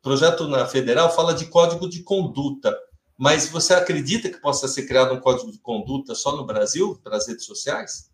projeto 0.00 0.48
na 0.48 0.66
federal 0.66 1.14
fala 1.14 1.34
de 1.34 1.46
código 1.46 1.88
de 1.88 2.02
conduta. 2.02 2.76
Mas 3.20 3.50
você 3.50 3.74
acredita 3.74 4.30
que 4.30 4.40
possa 4.40 4.66
ser 4.66 4.86
criado 4.86 5.12
um 5.12 5.20
código 5.20 5.52
de 5.52 5.58
conduta 5.58 6.14
só 6.14 6.34
no 6.34 6.46
Brasil, 6.46 6.98
para 7.04 7.18
as 7.18 7.28
redes 7.28 7.44
sociais? 7.44 8.10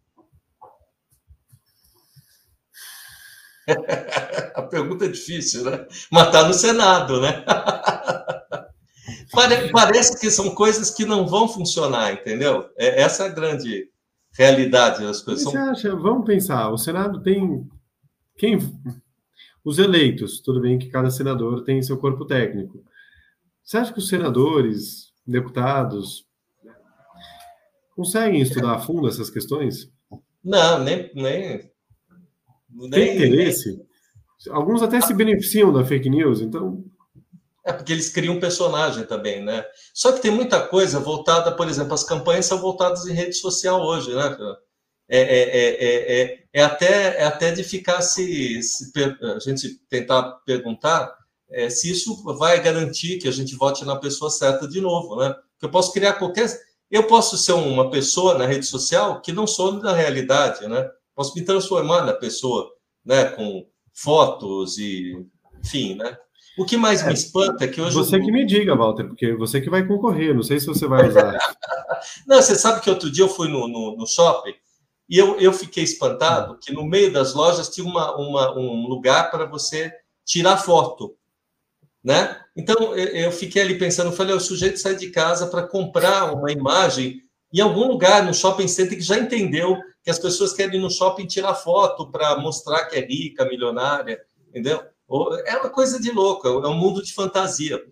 A 4.56 4.62
pergunta 4.62 5.04
é 5.04 5.08
difícil, 5.08 5.62
né? 5.62 5.86
Mas 6.10 6.26
está 6.26 6.48
no 6.48 6.52
Senado, 6.52 7.20
né? 7.20 7.44
Parece 9.72 10.18
que 10.18 10.28
são 10.28 10.52
coisas 10.52 10.90
que 10.90 11.04
não 11.04 11.24
vão 11.28 11.46
funcionar, 11.48 12.12
entendeu? 12.12 12.68
É, 12.76 13.00
essa 13.02 13.22
é 13.22 13.26
a 13.26 13.32
grande 13.32 13.88
realidade 14.32 15.04
das 15.04 15.22
coisas. 15.22 15.44
Você 15.44 15.56
acha, 15.56 15.94
vamos 15.94 16.26
pensar, 16.26 16.68
o 16.70 16.78
Senado 16.78 17.22
tem 17.22 17.64
quem 18.36 18.58
os 19.64 19.78
eleitos, 19.78 20.40
tudo 20.40 20.60
bem 20.60 20.80
que 20.80 20.88
cada 20.88 21.10
senador 21.10 21.62
tem 21.62 21.80
seu 21.80 21.96
corpo 21.96 22.24
técnico. 22.24 22.84
Você 23.66 23.78
acha 23.78 23.92
que 23.92 23.98
os 23.98 24.08
senadores, 24.08 25.12
deputados, 25.26 26.24
conseguem 27.96 28.40
estudar 28.40 28.74
a 28.74 28.78
fundo 28.78 29.08
essas 29.08 29.28
questões? 29.28 29.90
Não, 30.42 30.84
nem. 30.84 31.10
nem, 31.12 31.68
nem 32.70 32.90
Tem 32.90 33.16
interesse? 33.16 33.76
Nem... 33.76 34.54
Alguns 34.54 34.82
até 34.82 35.00
se 35.00 35.12
beneficiam 35.12 35.72
da 35.72 35.84
fake 35.84 36.08
news, 36.08 36.40
então. 36.40 36.84
É 37.64 37.72
porque 37.72 37.92
eles 37.92 38.08
criam 38.08 38.36
um 38.36 38.40
personagem 38.40 39.04
também, 39.04 39.42
né? 39.42 39.64
Só 39.92 40.12
que 40.12 40.22
tem 40.22 40.30
muita 40.30 40.64
coisa 40.64 41.00
voltada, 41.00 41.50
por 41.50 41.66
exemplo, 41.66 41.94
as 41.94 42.04
campanhas 42.04 42.46
são 42.46 42.60
voltadas 42.60 43.04
em 43.06 43.14
rede 43.14 43.34
social 43.34 43.82
hoje, 43.82 44.14
né? 44.14 44.36
É, 45.08 45.18
é, 45.18 46.22
é, 46.22 46.44
é, 46.52 46.62
até, 46.62 47.16
é 47.20 47.24
até 47.24 47.50
de 47.50 47.64
ficar 47.64 48.00
se, 48.00 48.62
se 48.62 48.92
a 49.20 49.38
gente 49.40 49.80
tentar 49.88 50.22
perguntar 50.44 51.12
é, 51.50 51.70
se 51.70 51.90
isso 51.90 52.22
vai 52.38 52.60
garantir 52.62 53.18
que 53.18 53.28
a 53.28 53.32
gente 53.32 53.54
vote 53.54 53.84
na 53.84 53.96
pessoa 53.96 54.30
certa 54.30 54.66
de 54.66 54.80
novo, 54.80 55.16
né? 55.16 55.30
Porque 55.52 55.66
eu 55.66 55.70
posso 55.70 55.92
criar 55.92 56.14
qualquer. 56.14 56.48
Eu 56.90 57.04
posso 57.04 57.36
ser 57.36 57.52
uma 57.52 57.90
pessoa 57.90 58.36
na 58.36 58.46
rede 58.46 58.66
social 58.66 59.20
que 59.20 59.32
não 59.32 59.46
sou 59.46 59.80
da 59.80 59.92
realidade, 59.92 60.66
né? 60.66 60.88
Posso 61.14 61.34
me 61.34 61.44
transformar 61.44 62.04
na 62.04 62.12
pessoa, 62.12 62.70
né? 63.04 63.24
Com 63.24 63.66
fotos 63.92 64.78
e. 64.78 65.24
Enfim, 65.64 65.94
né? 65.94 66.16
O 66.58 66.64
que 66.64 66.76
mais 66.76 67.02
me 67.02 67.10
é, 67.10 67.14
espanta 67.14 67.64
é 67.64 67.68
que 67.68 67.80
hoje. 67.80 67.94
Você 67.94 68.18
que 68.18 68.32
me 68.32 68.44
diga, 68.44 68.74
Walter, 68.74 69.04
porque 69.04 69.34
você 69.34 69.60
que 69.60 69.70
vai 69.70 69.86
concorrer, 69.86 70.34
não 70.34 70.42
sei 70.42 70.58
se 70.58 70.66
você 70.66 70.86
vai 70.86 71.08
usar. 71.08 71.36
não, 72.26 72.40
você 72.40 72.54
sabe 72.54 72.80
que 72.80 72.90
outro 72.90 73.10
dia 73.10 73.24
eu 73.24 73.28
fui 73.28 73.48
no, 73.48 73.68
no, 73.68 73.96
no 73.96 74.06
shopping 74.06 74.54
e 75.08 75.18
eu, 75.18 75.38
eu 75.38 75.52
fiquei 75.52 75.84
espantado 75.84 76.58
que 76.58 76.72
no 76.72 76.84
meio 76.84 77.12
das 77.12 77.34
lojas 77.34 77.68
tinha 77.68 77.86
uma, 77.86 78.16
uma 78.16 78.58
um 78.58 78.88
lugar 78.88 79.30
para 79.30 79.44
você 79.44 79.92
tirar 80.24 80.56
foto 80.56 81.14
né? 82.06 82.40
Então 82.56 82.94
eu 82.94 83.32
fiquei 83.32 83.60
ali 83.60 83.76
pensando, 83.76 84.12
falei, 84.12 84.32
o 84.32 84.38
sujeito 84.38 84.78
sai 84.78 84.94
de 84.94 85.10
casa 85.10 85.48
para 85.48 85.66
comprar 85.66 86.32
uma 86.32 86.52
imagem 86.52 87.20
em 87.52 87.60
algum 87.60 87.88
lugar 87.88 88.24
no 88.24 88.32
shopping 88.32 88.68
center 88.68 88.96
que 88.96 89.02
já 89.02 89.18
entendeu 89.18 89.76
que 90.04 90.10
as 90.10 90.18
pessoas 90.18 90.52
querem 90.52 90.78
ir 90.78 90.82
no 90.82 90.88
shopping 90.88 91.26
tirar 91.26 91.56
foto 91.56 92.08
para 92.08 92.38
mostrar 92.38 92.84
que 92.84 92.96
é 92.96 93.04
rica, 93.04 93.44
milionária, 93.44 94.20
entendeu? 94.48 94.84
É 95.46 95.56
uma 95.56 95.68
coisa 95.68 96.00
de 96.00 96.12
louco, 96.12 96.46
é 96.46 96.68
um 96.68 96.76
mundo 96.76 97.02
de 97.02 97.12
fantasia. 97.12 97.82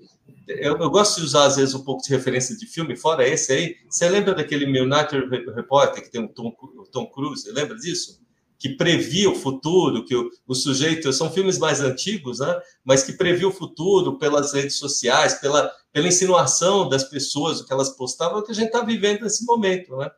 Eu, 0.46 0.76
eu, 0.78 0.90
gosto 0.90 1.18
de 1.18 1.26
usar, 1.26 1.46
às 1.46 1.56
vezes, 1.56 1.74
um 1.74 1.82
pouco 1.82 2.02
de 2.02 2.10
referência 2.10 2.56
de 2.56 2.66
filme, 2.66 2.96
fora 2.96 3.26
esse 3.26 3.52
aí. 3.52 3.76
Você 3.88 4.08
lembra 4.08 4.34
daquele 4.34 4.66
Minority 4.66 5.16
Repórter 5.56 6.04
que 6.04 6.10
tem 6.10 6.22
o 6.22 6.28
Tom, 6.28 6.52
Tom 6.92 7.06
Cruise? 7.06 7.50
Lembra 7.50 7.76
disso? 7.76 8.23
Que 8.58 8.70
previa 8.70 9.30
o 9.30 9.34
futuro, 9.34 10.04
que 10.04 10.14
o, 10.14 10.30
o, 10.46 10.54
sujeito 10.54 11.12
são 11.12 11.30
filmes 11.30 11.58
mais 11.58 11.80
antigos, 11.80 12.38
né? 12.38 12.60
Mas 12.84 13.02
que 13.02 13.12
previa 13.12 13.48
o 13.48 13.52
futuro 13.52 14.18
pelas 14.18 14.52
redes 14.52 14.76
sociais, 14.76 15.34
pela, 15.34 15.70
pela 15.92 16.08
insinuação 16.08 16.88
das 16.88 17.04
pessoas, 17.04 17.60
o 17.60 17.66
que 17.66 17.72
elas 17.72 17.90
postavam, 17.90 18.38
é 18.38 18.40
o 18.40 18.44
que 18.44 18.52
a 18.52 18.54
gente 18.54 18.68
está 18.68 18.82
vivendo 18.82 19.22
nesse 19.22 19.44
momento, 19.44 19.96
né? 19.96 20.10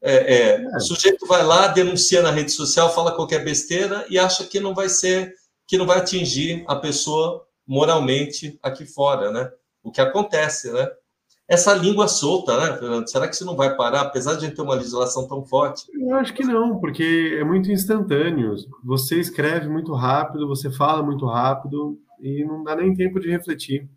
É, 0.00 0.12
é, 0.12 0.62
é. 0.62 0.76
O 0.76 0.80
sujeito 0.80 1.26
vai 1.26 1.44
lá, 1.44 1.66
denuncia 1.68 2.22
na 2.22 2.30
rede 2.30 2.52
social, 2.52 2.94
fala 2.94 3.14
qualquer 3.14 3.44
besteira 3.44 4.06
e 4.08 4.18
acha 4.18 4.44
que 4.44 4.60
não 4.60 4.74
vai 4.74 4.88
ser, 4.88 5.34
que 5.66 5.76
não 5.76 5.86
vai 5.86 5.98
atingir 5.98 6.64
a 6.68 6.76
pessoa 6.76 7.46
moralmente 7.66 8.58
aqui 8.62 8.86
fora, 8.86 9.30
né? 9.32 9.50
O 9.82 9.90
que 9.90 10.00
acontece, 10.00 10.72
né? 10.72 10.88
Essa 11.48 11.72
língua 11.72 12.06
solta, 12.06 12.58
né, 12.60 12.76
Fernando? 12.76 13.08
Será 13.08 13.26
que 13.26 13.34
isso 13.34 13.46
não 13.46 13.56
vai 13.56 13.74
parar, 13.74 14.02
apesar 14.02 14.32
de 14.32 14.44
a 14.44 14.48
gente 14.48 14.54
ter 14.54 14.60
uma 14.60 14.74
legislação 14.74 15.26
tão 15.26 15.42
forte? 15.46 15.86
Eu 15.98 16.14
acho 16.16 16.34
que 16.34 16.44
não, 16.44 16.78
porque 16.78 17.38
é 17.40 17.42
muito 17.42 17.72
instantâneo. 17.72 18.54
Você 18.84 19.18
escreve 19.18 19.66
muito 19.66 19.94
rápido, 19.94 20.46
você 20.46 20.70
fala 20.70 21.02
muito 21.02 21.24
rápido 21.24 21.98
e 22.20 22.44
não 22.44 22.62
dá 22.62 22.76
nem 22.76 22.94
tempo 22.94 23.18
de 23.18 23.30
refletir. 23.30 23.88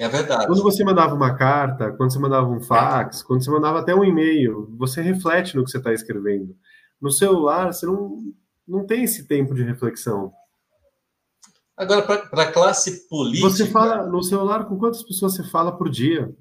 É 0.00 0.08
verdade. 0.08 0.46
Quando 0.46 0.62
você 0.62 0.82
mandava 0.82 1.14
uma 1.14 1.34
carta, 1.34 1.92
quando 1.92 2.10
você 2.10 2.18
mandava 2.18 2.48
um 2.48 2.60
fax, 2.60 3.22
quando 3.22 3.44
você 3.44 3.50
mandava 3.50 3.80
até 3.80 3.94
um 3.94 4.02
e-mail, 4.02 4.74
você 4.78 5.02
reflete 5.02 5.54
no 5.54 5.64
que 5.64 5.70
você 5.70 5.76
está 5.76 5.92
escrevendo. 5.92 6.56
No 6.98 7.10
celular, 7.10 7.70
você 7.70 7.84
não, 7.84 8.16
não 8.66 8.86
tem 8.86 9.04
esse 9.04 9.28
tempo 9.28 9.54
de 9.54 9.62
reflexão. 9.62 10.32
Agora, 11.76 12.00
para 12.02 12.44
a 12.44 12.52
classe 12.52 13.06
política. 13.08 13.50
Você 13.50 13.66
fala 13.66 14.06
no 14.06 14.22
celular 14.22 14.64
com 14.64 14.78
quantas 14.78 15.02
pessoas 15.02 15.34
você 15.34 15.44
fala 15.44 15.76
por 15.76 15.90
dia? 15.90 16.34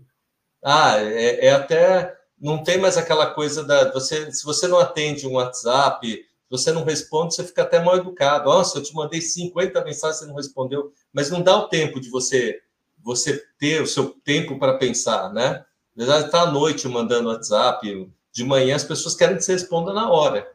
Ah, 0.63 0.97
é, 0.97 1.47
é, 1.47 1.51
até 1.53 2.15
não 2.39 2.63
tem 2.63 2.77
mais 2.77 2.97
aquela 2.97 3.27
coisa 3.31 3.63
da 3.63 3.91
você 3.91 4.31
se 4.31 4.43
você 4.43 4.67
não 4.67 4.79
atende 4.79 5.27
um 5.27 5.33
WhatsApp, 5.33 6.25
você 6.49 6.71
não 6.71 6.83
responde, 6.83 7.33
você 7.33 7.43
fica 7.43 7.63
até 7.63 7.79
mal 7.83 7.97
educado. 7.97 8.45
Nossa, 8.45 8.77
eu 8.77 8.83
te 8.83 8.93
mandei 8.93 9.21
50 9.21 9.83
mensagens, 9.83 10.19
você 10.19 10.25
não 10.25 10.35
respondeu, 10.35 10.91
mas 11.13 11.29
não 11.29 11.41
dá 11.41 11.57
o 11.57 11.67
tempo 11.67 11.99
de 11.99 12.09
você 12.09 12.61
você 13.03 13.43
ter 13.57 13.81
o 13.81 13.87
seu 13.87 14.09
tempo 14.23 14.59
para 14.59 14.77
pensar, 14.77 15.33
né? 15.33 15.65
Já 15.97 16.19
está 16.21 16.41
à 16.41 16.51
noite 16.51 16.87
mandando 16.87 17.29
WhatsApp, 17.29 18.11
de 18.31 18.43
manhã 18.43 18.75
as 18.75 18.83
pessoas 18.83 19.15
querem 19.15 19.37
que 19.37 19.43
você 19.43 19.53
responda 19.53 19.91
na 19.93 20.09
hora. 20.09 20.47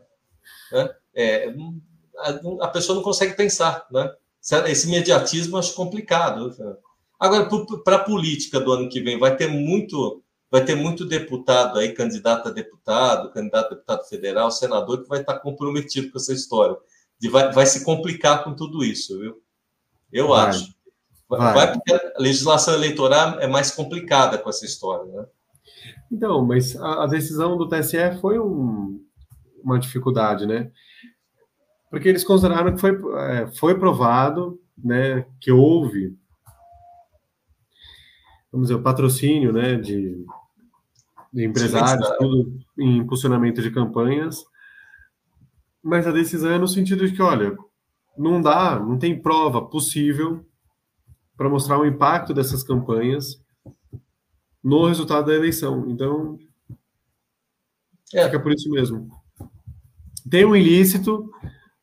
Né? 0.73 0.95
É, 1.15 1.55
a, 2.19 2.31
a, 2.67 2.69
pessoa 2.69 2.97
não 2.97 3.03
consegue 3.03 3.35
pensar, 3.35 3.87
né? 3.91 4.13
Esse 4.67 4.87
imediatismo 4.87 5.57
eu 5.57 5.61
acho 5.61 5.75
complicado. 5.75 6.55
Agora, 7.19 7.49
para 7.85 7.97
a 7.97 8.05
política 8.05 8.61
do 8.61 8.73
ano 8.73 8.89
que 8.89 9.01
vem, 9.01 9.19
vai 9.19 9.37
ter 9.37 9.49
muito 9.49 10.23
vai 10.51 10.65
ter 10.65 10.77
muito 10.77 11.05
deputado 11.05 11.79
aí, 11.79 11.93
candidato 11.93 12.49
a 12.49 12.53
deputado, 12.53 13.33
candidato 13.33 13.67
a 13.67 13.75
deputado 13.75 14.05
federal, 14.09 14.51
senador, 14.51 15.03
que 15.03 15.09
vai 15.09 15.21
estar 15.21 15.41
comprometido 15.41 16.11
com 16.11 16.19
essa 16.19 16.33
história. 16.33 16.77
De 17.19 17.29
vai, 17.29 17.53
vai 17.53 17.67
se 17.67 17.85
complicar 17.85 18.45
com 18.45 18.55
tudo 18.55 18.85
isso, 18.85 19.19
viu? 19.19 19.43
Eu 20.13 20.29
vai. 20.29 20.49
acho. 20.49 20.75
Vai. 21.29 21.55
vai. 21.55 21.73
porque 21.73 21.93
a 21.93 22.21
legislação 22.21 22.75
eleitoral 22.75 23.41
é 23.41 23.49
mais 23.49 23.71
complicada 23.71 24.39
com 24.39 24.49
essa 24.49 24.65
história, 24.65 25.05
né? 25.13 25.27
Então, 26.11 26.45
mas 26.45 26.77
a, 26.77 27.05
a 27.05 27.07
decisão 27.07 27.57
do 27.57 27.69
TSE 27.69 28.21
foi 28.21 28.39
um, 28.39 29.05
uma 29.63 29.79
dificuldade, 29.79 30.47
né? 30.47 30.71
Porque 31.91 32.09
eles 32.09 32.25
consideraram 32.25 32.75
que 32.75 32.81
foi, 32.81 32.93
é, 33.19 33.47
foi 33.59 33.79
provado 33.79 34.61
né, 34.77 35.27
que 35.41 35.51
houve 35.51 36.17
vamos 38.57 38.69
dizer, 38.69 38.81
o 38.81 38.83
patrocínio 38.83 39.53
né, 39.53 39.77
de, 39.77 40.25
de 41.31 41.45
empresários, 41.45 42.09
tudo 42.19 42.59
em 42.79 42.97
impulsionamento 42.97 43.61
de 43.61 43.71
campanhas, 43.71 44.43
mas 45.83 46.07
a 46.07 46.11
decisão 46.11 46.51
é 46.53 46.59
no 46.59 46.67
sentido 46.67 47.07
de 47.07 47.15
que, 47.15 47.21
olha, 47.21 47.55
não 48.17 48.41
dá, 48.41 48.81
não 48.81 48.99
tem 48.99 49.21
prova 49.21 49.61
possível 49.61 50.43
para 51.37 51.51
mostrar 51.51 51.79
o 51.79 51.85
impacto 51.85 52.33
dessas 52.33 52.63
campanhas 52.63 53.39
no 54.65 54.87
resultado 54.87 55.27
da 55.27 55.35
eleição. 55.35 55.85
Então, 55.91 56.39
é. 58.15 58.25
fica 58.25 58.41
por 58.41 58.53
isso 58.53 58.71
mesmo. 58.71 59.11
Tem 60.31 60.47
um 60.47 60.57
ilícito, 60.57 61.31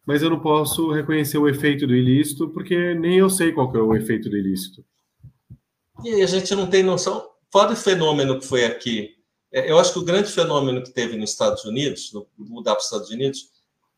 mas 0.08 0.24
eu 0.24 0.30
não 0.32 0.40
posso 0.40 0.92
reconhecer 0.92 1.38
o 1.38 1.48
efeito 1.48 1.86
do 1.86 1.96
ilícito, 1.96 2.50
porque 2.50 2.96
nem 2.96 3.20
eu 3.20 3.30
sei 3.30 3.52
qual 3.52 3.74
é 3.76 3.80
o 3.80 3.96
efeito 3.96 4.28
do 4.28 4.36
ilícito. 4.36 4.84
E 6.04 6.22
a 6.22 6.28
gente 6.28 6.56
não 6.56 6.68
tem 6.68 6.84
noção, 6.84 7.30
fora 7.52 7.74
o 7.74 7.76
fenômeno 7.76 8.40
que 8.40 8.48
foi 8.48 8.66
aqui, 8.66 9.16
é, 9.54 9.70
eu 9.70 9.78
acho 9.78 9.94
que 9.94 10.00
o 10.00 10.04
grande 10.04 10.32
fenômeno 10.32 10.84
que 10.84 10.92
teve 10.92 11.16
nos 11.16 11.30
Estados 11.30 11.64
Unidos, 11.64 12.12
mudar 12.38 12.72
para 12.72 12.80
os 12.80 12.86
Estados 12.86 13.12
Unidos, 13.12 13.50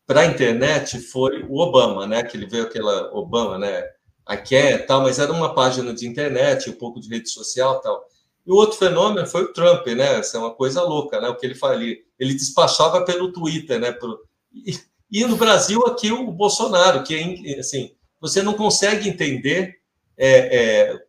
para 0.05 0.21
a 0.21 0.25
internet 0.25 0.99
foi 0.99 1.43
o 1.43 1.58
Obama, 1.60 2.05
né? 2.05 2.23
Que 2.23 2.36
ele 2.36 2.45
veio 2.45 2.63
aquela 2.63 3.12
Obama, 3.13 3.58
né? 3.58 3.84
Aqui 4.25 4.55
é 4.55 4.77
tal, 4.77 5.01
mas 5.01 5.17
era 5.17 5.31
uma 5.31 5.55
página 5.55 5.93
de 5.93 6.08
internet, 6.08 6.69
um 6.69 6.73
pouco 6.73 6.99
de 6.99 7.10
rede 7.10 7.29
social 7.29 7.79
tal. 7.79 8.03
E 8.45 8.51
o 8.51 8.55
outro 8.55 8.77
fenômeno 8.77 9.25
foi 9.25 9.43
o 9.43 9.53
Trump, 9.53 9.88
né? 9.88 10.19
Essa 10.19 10.38
é 10.38 10.39
uma 10.39 10.53
coisa 10.53 10.84
louca, 10.84 11.19
né? 11.19 11.29
O 11.29 11.36
que 11.36 11.45
ele 11.45 11.55
fazia, 11.55 11.95
ele 12.19 12.34
despachava 12.34 13.03
pelo 13.05 13.31
Twitter, 13.31 13.79
né? 13.79 13.91
Pro... 13.91 14.19
E, 14.53 14.77
e 15.12 15.25
no 15.25 15.38
Brasil 15.38 15.84
aqui 15.88 16.12
o 16.12 16.31
Bolsonaro, 16.31 17.03
que 17.03 17.15
é, 17.15 17.60
assim, 17.60 17.95
você 18.19 18.43
não 18.43 18.53
consegue 18.53 19.08
entender 19.08 19.75
é, 20.17 20.58
é, 20.58 21.05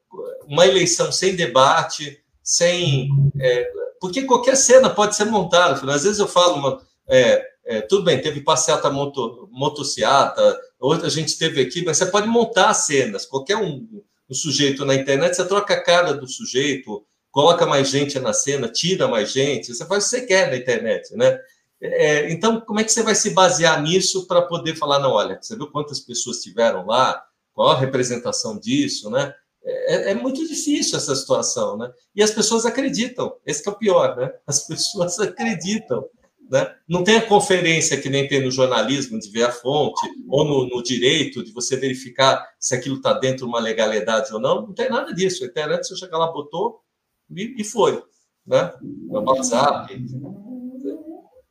uma 0.46 0.66
eleição 0.66 1.10
sem 1.10 1.34
debate, 1.34 2.20
sem. 2.42 3.08
É, 3.40 3.70
porque 4.00 4.22
qualquer 4.22 4.56
cena 4.56 4.88
pode 4.90 5.16
ser 5.16 5.24
montada. 5.24 5.92
Às 5.92 6.04
vezes 6.04 6.18
eu 6.18 6.28
falo, 6.28 6.56
uma, 6.56 6.80
é, 7.08 7.44
é, 7.64 7.80
tudo 7.80 8.04
bem, 8.04 8.20
teve 8.20 8.40
passeata 8.40 8.90
moto, 8.90 9.48
motociata, 9.50 10.58
outra 10.78 11.08
a 11.08 11.10
gente 11.10 11.36
teve 11.38 11.60
aqui, 11.60 11.84
mas 11.84 11.96
você 11.96 12.06
pode 12.06 12.28
montar 12.28 12.72
cenas. 12.74 13.26
Qualquer 13.26 13.56
um, 13.56 14.02
um 14.28 14.34
sujeito 14.34 14.84
na 14.84 14.94
internet, 14.94 15.34
você 15.34 15.44
troca 15.44 15.74
a 15.74 15.82
cara 15.82 16.14
do 16.14 16.28
sujeito, 16.28 17.04
coloca 17.30 17.66
mais 17.66 17.88
gente 17.88 18.18
na 18.18 18.32
cena, 18.32 18.68
tira 18.68 19.08
mais 19.08 19.32
gente, 19.32 19.74
você 19.74 19.84
faz 19.84 20.06
o 20.06 20.10
que 20.10 20.16
você 20.16 20.26
quer 20.26 20.50
na 20.50 20.56
internet, 20.56 21.14
né? 21.16 21.38
É, 21.80 22.30
então, 22.30 22.60
como 22.60 22.80
é 22.80 22.84
que 22.84 22.90
você 22.90 23.02
vai 23.02 23.14
se 23.14 23.30
basear 23.30 23.82
nisso 23.82 24.26
para 24.26 24.42
poder 24.42 24.76
falar, 24.76 24.98
não, 24.98 25.10
olha, 25.10 25.38
você 25.40 25.54
viu 25.56 25.66
quantas 25.66 26.00
pessoas 26.00 26.38
tiveram 26.38 26.86
lá, 26.86 27.22
qual 27.52 27.70
a 27.70 27.78
representação 27.78 28.58
disso, 28.58 29.10
né? 29.10 29.34
É, 29.68 30.12
é, 30.12 30.14
muito 30.14 30.46
difícil 30.46 30.96
essa 30.96 31.14
situação, 31.16 31.76
né? 31.76 31.90
E 32.14 32.22
as 32.22 32.30
pessoas 32.30 32.64
acreditam, 32.64 33.34
esse 33.44 33.66
é 33.68 33.70
o 33.70 33.74
pior, 33.74 34.16
né? 34.16 34.32
As 34.46 34.60
pessoas 34.68 35.18
acreditam, 35.18 36.04
né? 36.48 36.72
Não 36.88 37.02
tem 37.02 37.16
a 37.16 37.26
conferência 37.26 38.00
que 38.00 38.08
nem 38.08 38.28
tem 38.28 38.44
no 38.44 38.50
jornalismo 38.52 39.18
de 39.18 39.28
ver 39.28 39.42
a 39.42 39.50
fonte, 39.50 40.08
ou 40.28 40.44
no, 40.44 40.68
no 40.68 40.82
direito 40.84 41.42
de 41.42 41.52
você 41.52 41.76
verificar 41.76 42.46
se 42.60 42.76
aquilo 42.76 42.96
está 42.96 43.12
dentro 43.14 43.38
de 43.38 43.44
uma 43.44 43.58
legalidade 43.58 44.32
ou 44.32 44.38
não, 44.38 44.62
não 44.62 44.72
tem 44.72 44.88
nada 44.88 45.12
disso. 45.12 45.42
A 45.42 45.48
internet, 45.48 45.84
você 45.84 45.96
chega 45.96 46.16
lá, 46.16 46.30
botou 46.30 46.80
e, 47.28 47.60
e 47.60 47.64
foi, 47.64 48.00
né? 48.46 48.72
No 48.80 49.20
WhatsApp. 49.22 50.00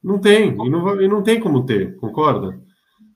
Não 0.01 0.21
tem, 0.21 0.51
e 0.51 0.69
não, 0.69 1.01
e 1.01 1.07
não 1.09 1.21
tem 1.21 1.37
como 1.37 1.65
ter, 1.65 1.97
concorda? 1.97 2.57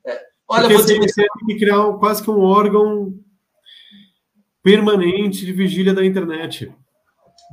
É. 0.05 0.19
Olha, 0.49 0.67
Porque 0.67 0.73
você, 0.73 0.97
você 0.97 1.21
tem 1.21 1.47
que 1.47 1.59
criar 1.59 1.93
quase 1.99 2.21
que 2.21 2.29
um 2.29 2.41
órgão 2.41 3.13
permanente 4.69 5.43
de 5.43 5.51
vigília 5.51 5.95
da 5.95 6.05
internet. 6.05 6.71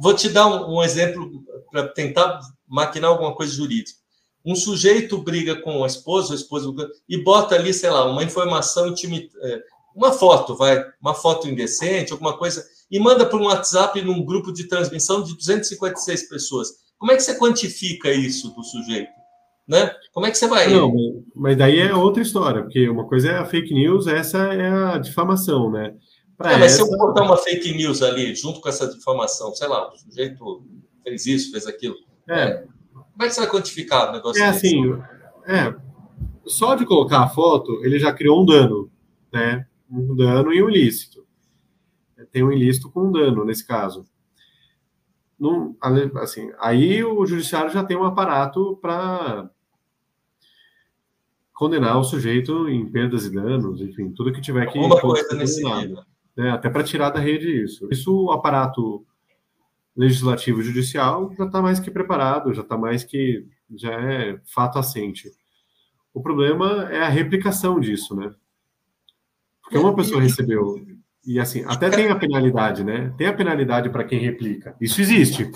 Vou 0.02 0.12
te 0.12 0.29
dar 0.29 0.46
um, 0.46 0.76
um 0.76 0.83
exemplo 0.83 1.31
para 1.70 1.88
tentar 1.88 2.40
maquinar 2.68 3.11
alguma 3.11 3.35
coisa 3.35 3.55
jurídica. 3.55 3.98
Um 4.44 4.55
sujeito 4.55 5.16
briga 5.16 5.57
com 5.57 5.83
a 5.83 5.87
esposa, 5.87 6.35
a 6.35 6.37
esposa 6.37 6.70
e 7.09 7.16
bota 7.24 7.55
ali, 7.55 7.72
sei 7.72 7.88
lá, 7.88 8.05
uma 8.05 8.22
informação 8.22 8.88
intimi, 8.88 9.31
é, 9.42 9.62
uma 9.94 10.12
foto, 10.12 10.55
vai, 10.55 10.85
uma 11.00 11.14
foto 11.14 11.48
indecente, 11.48 12.12
alguma 12.12 12.37
coisa, 12.37 12.62
e 12.90 13.00
manda 13.00 13.24
para 13.24 13.38
um 13.38 13.46
WhatsApp 13.46 14.00
num 14.02 14.22
grupo 14.22 14.52
de 14.52 14.68
transmissão 14.68 15.22
de 15.22 15.35
256 15.35 16.29
pessoas. 16.29 16.68
Como 16.98 17.12
é 17.12 17.16
que 17.16 17.22
você 17.22 17.38
quantifica 17.38 18.12
isso 18.12 18.55
do 18.55 18.62
sujeito? 18.62 19.11
Né? 19.66 19.90
Como 20.12 20.26
é 20.26 20.31
que 20.31 20.38
você 20.38 20.46
vai? 20.46 20.68
Não, 20.68 20.92
mas 21.35 21.57
daí 21.57 21.81
é 21.81 21.94
outra 21.94 22.22
história, 22.22 22.62
porque 22.62 22.88
uma 22.88 23.07
coisa 23.09 23.31
é 23.31 23.38
a 23.38 23.46
fake 23.46 23.72
news, 23.72 24.07
essa 24.07 24.38
é 24.52 24.68
a 24.68 24.98
difamação, 24.98 25.72
né? 25.72 25.94
É, 26.40 26.59
mas 26.59 26.72
essa... 26.72 26.77
se 26.77 26.83
eu 26.83 26.99
botar 26.99 27.22
uma 27.22 27.37
fake 27.37 27.75
news 27.75 28.03
ali, 28.03 28.35
junto 28.35 28.61
com 28.61 28.68
essa 28.68 28.87
difamação, 28.87 29.55
sei 29.55 29.68
lá, 29.68 29.90
o 29.90 29.96
sujeito 29.96 30.64
fez 31.03 31.27
isso, 31.27 31.51
fez 31.51 31.66
aquilo. 31.66 31.96
É. 32.29 32.40
é 32.42 32.64
como 32.94 33.22
é 33.22 33.27
que 33.27 33.35
você 33.35 33.40
vai 33.40 33.51
quantificar 33.51 34.11
o 34.11 34.12
negócio? 34.12 34.42
É 34.42 34.53
desse? 34.53 34.66
assim, 34.66 35.03
é, 35.46 35.75
só 36.44 36.75
de 36.75 36.85
colocar 36.85 37.22
a 37.22 37.29
foto, 37.29 37.83
ele 37.85 37.99
já 37.99 38.12
criou 38.12 38.42
um 38.42 38.44
dano, 38.44 38.90
né? 39.33 39.66
Um 39.90 40.14
dano 40.14 40.53
e 40.53 40.62
um 40.62 40.68
ilícito. 40.68 41.25
Tem 42.31 42.42
um 42.42 42.53
ilícito 42.53 42.90
com 42.90 43.05
um 43.05 43.12
dano, 43.12 43.44
nesse 43.44 43.66
caso. 43.66 44.07
Não, 45.38 45.75
assim, 46.16 46.51
aí 46.59 47.03
o 47.03 47.25
judiciário 47.25 47.70
já 47.70 47.83
tem 47.83 47.96
um 47.96 48.05
aparato 48.05 48.77
para 48.83 49.49
condenar 51.55 51.99
o 51.99 52.05
sujeito 52.05 52.68
em 52.68 52.90
perdas 52.90 53.25
e 53.25 53.31
danos, 53.31 53.81
enfim, 53.81 54.11
tudo 54.11 54.33
que 54.33 54.40
tiver 54.40 54.66
que. 54.66 54.79
Alguma 54.79 55.01
coisa 55.01 55.35
nesse 55.35 55.62
nível 55.62 56.03
né, 56.37 56.51
até 56.51 56.68
para 56.68 56.85
tirar 56.85 57.11
da 57.11 57.20
rede 57.20 57.64
isso. 57.64 57.88
Isso 57.90 58.14
o 58.14 58.33
aparato 58.33 59.07
legislativo 59.96 60.62
judicial 60.62 61.33
já 61.37 61.46
está 61.46 61.62
mais 61.62 61.81
que 61.81 61.90
preparado, 61.90 62.53
já 62.53 62.62
está 62.62 62.77
mais 62.77 63.03
que 63.03 63.46
já 63.75 63.92
é 63.92 64.38
fato 64.44 64.79
assente. 64.79 65.33
O 66.12 66.22
problema 66.22 66.88
é 66.90 67.01
a 67.03 67.09
replicação 67.09 67.81
disso, 67.81 68.14
né? 68.14 68.35
Porque 69.62 69.79
uma 69.79 69.96
pessoa 69.96 70.20
recebeu 70.20 70.77
e 71.27 71.40
assim 71.40 71.64
até 71.66 71.90
tem 71.90 72.09
a 72.09 72.16
penalidade, 72.16 72.85
né? 72.85 73.12
Tem 73.18 73.27
a 73.27 73.33
penalidade 73.33 73.90
para 73.90 74.05
quem 74.05 74.20
replica. 74.20 74.77
Isso 74.81 75.01
existe. 75.01 75.51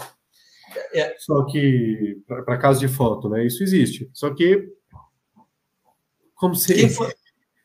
É. 0.95 1.15
Só 1.19 1.45
que 1.45 2.21
para 2.27 2.59
caso 2.59 2.81
de 2.81 2.89
foto, 2.89 3.29
né? 3.29 3.47
Isso 3.47 3.63
existe. 3.63 4.11
Só 4.13 4.35
que 4.35 4.69
como 6.35 6.55
se 6.55 6.73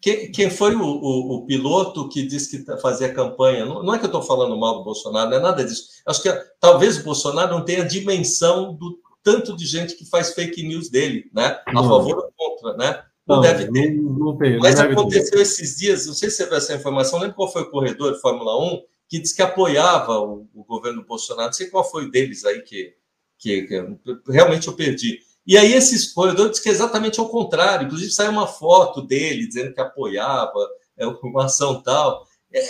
quem 0.06 0.16
foi, 0.16 0.28
quem, 0.28 0.50
foi 0.52 0.76
o, 0.76 0.84
o, 0.84 1.36
o, 1.36 1.46
piloto 1.48 2.08
que 2.08 2.22
disse 2.22 2.64
que 2.64 2.80
fazia 2.80 3.12
campanha? 3.12 3.66
Não, 3.66 3.82
não 3.82 3.96
é 3.96 3.98
que 3.98 4.06
eu 4.06 4.10
estou 4.10 4.22
falando 4.22 4.56
mal 4.56 4.78
do 4.78 4.84
Bolsonaro, 4.84 5.32
não 5.32 5.38
é 5.38 5.40
nada 5.40 5.66
disso. 5.66 5.88
Acho 6.06 6.22
que 6.22 6.32
talvez 6.60 7.00
o 7.00 7.04
Bolsonaro 7.04 7.56
não 7.56 7.66
tenha 7.66 7.84
dimensão 7.84 8.76
do 8.76 9.00
tanto 9.24 9.56
de 9.56 9.66
gente 9.66 9.96
que 9.96 10.08
faz 10.08 10.36
fake 10.36 10.62
news 10.62 10.90
dele, 10.90 11.32
né? 11.34 11.60
A 11.66 11.74
não. 11.74 11.90
favor 11.90 12.18
ou 12.18 12.32
contra, 12.38 12.78
né? 12.78 13.04
Não, 13.26 13.38
não 13.38 13.42
deve 13.42 13.72
ter. 13.72 13.96
Não, 13.96 14.14
não 14.14 14.60
Mas 14.60 14.80
aconteceu 14.80 15.38
ter. 15.38 15.42
esses 15.42 15.78
dias, 15.78 16.06
não 16.06 16.14
sei 16.14 16.30
se 16.30 16.38
você 16.38 16.46
viu 16.46 16.58
essa 16.58 16.76
informação, 16.76 17.18
lembra 17.18 17.36
qual 17.36 17.52
foi 17.52 17.64
o 17.64 17.72
corredor 17.72 18.14
de 18.14 18.22
Fórmula 18.22 18.64
1 18.64 18.84
que 19.10 19.20
disse 19.20 19.36
que 19.36 19.42
apoiava 19.42 20.20
o, 20.20 20.48
o 20.54 20.64
governo 20.64 21.04
Bolsonaro. 21.04 21.48
Não 21.48 21.54
sei 21.54 21.68
qual 21.68 21.84
foi 21.84 22.12
deles 22.12 22.46
aí 22.46 22.62
que, 22.62 22.94
que, 23.40 23.64
que 23.64 24.32
realmente 24.32 24.68
eu 24.68 24.74
perdi. 24.74 25.20
E 25.46 25.58
aí 25.58 25.74
esse 25.74 26.14
corredor 26.14 26.50
diz 26.50 26.60
que 26.60 26.70
é 26.70 26.72
exatamente 26.72 27.20
ao 27.20 27.30
contrário. 27.30 27.86
Inclusive 27.86 28.12
saiu 28.12 28.32
uma 28.32 28.48
foto 28.48 29.02
dele 29.02 29.48
dizendo 29.48 29.74
que 29.74 29.82
apoiava 29.82 30.60
é, 30.98 31.06
uma 31.06 31.46
ação 31.46 31.82
tal. 31.82 32.26
É, 32.52 32.62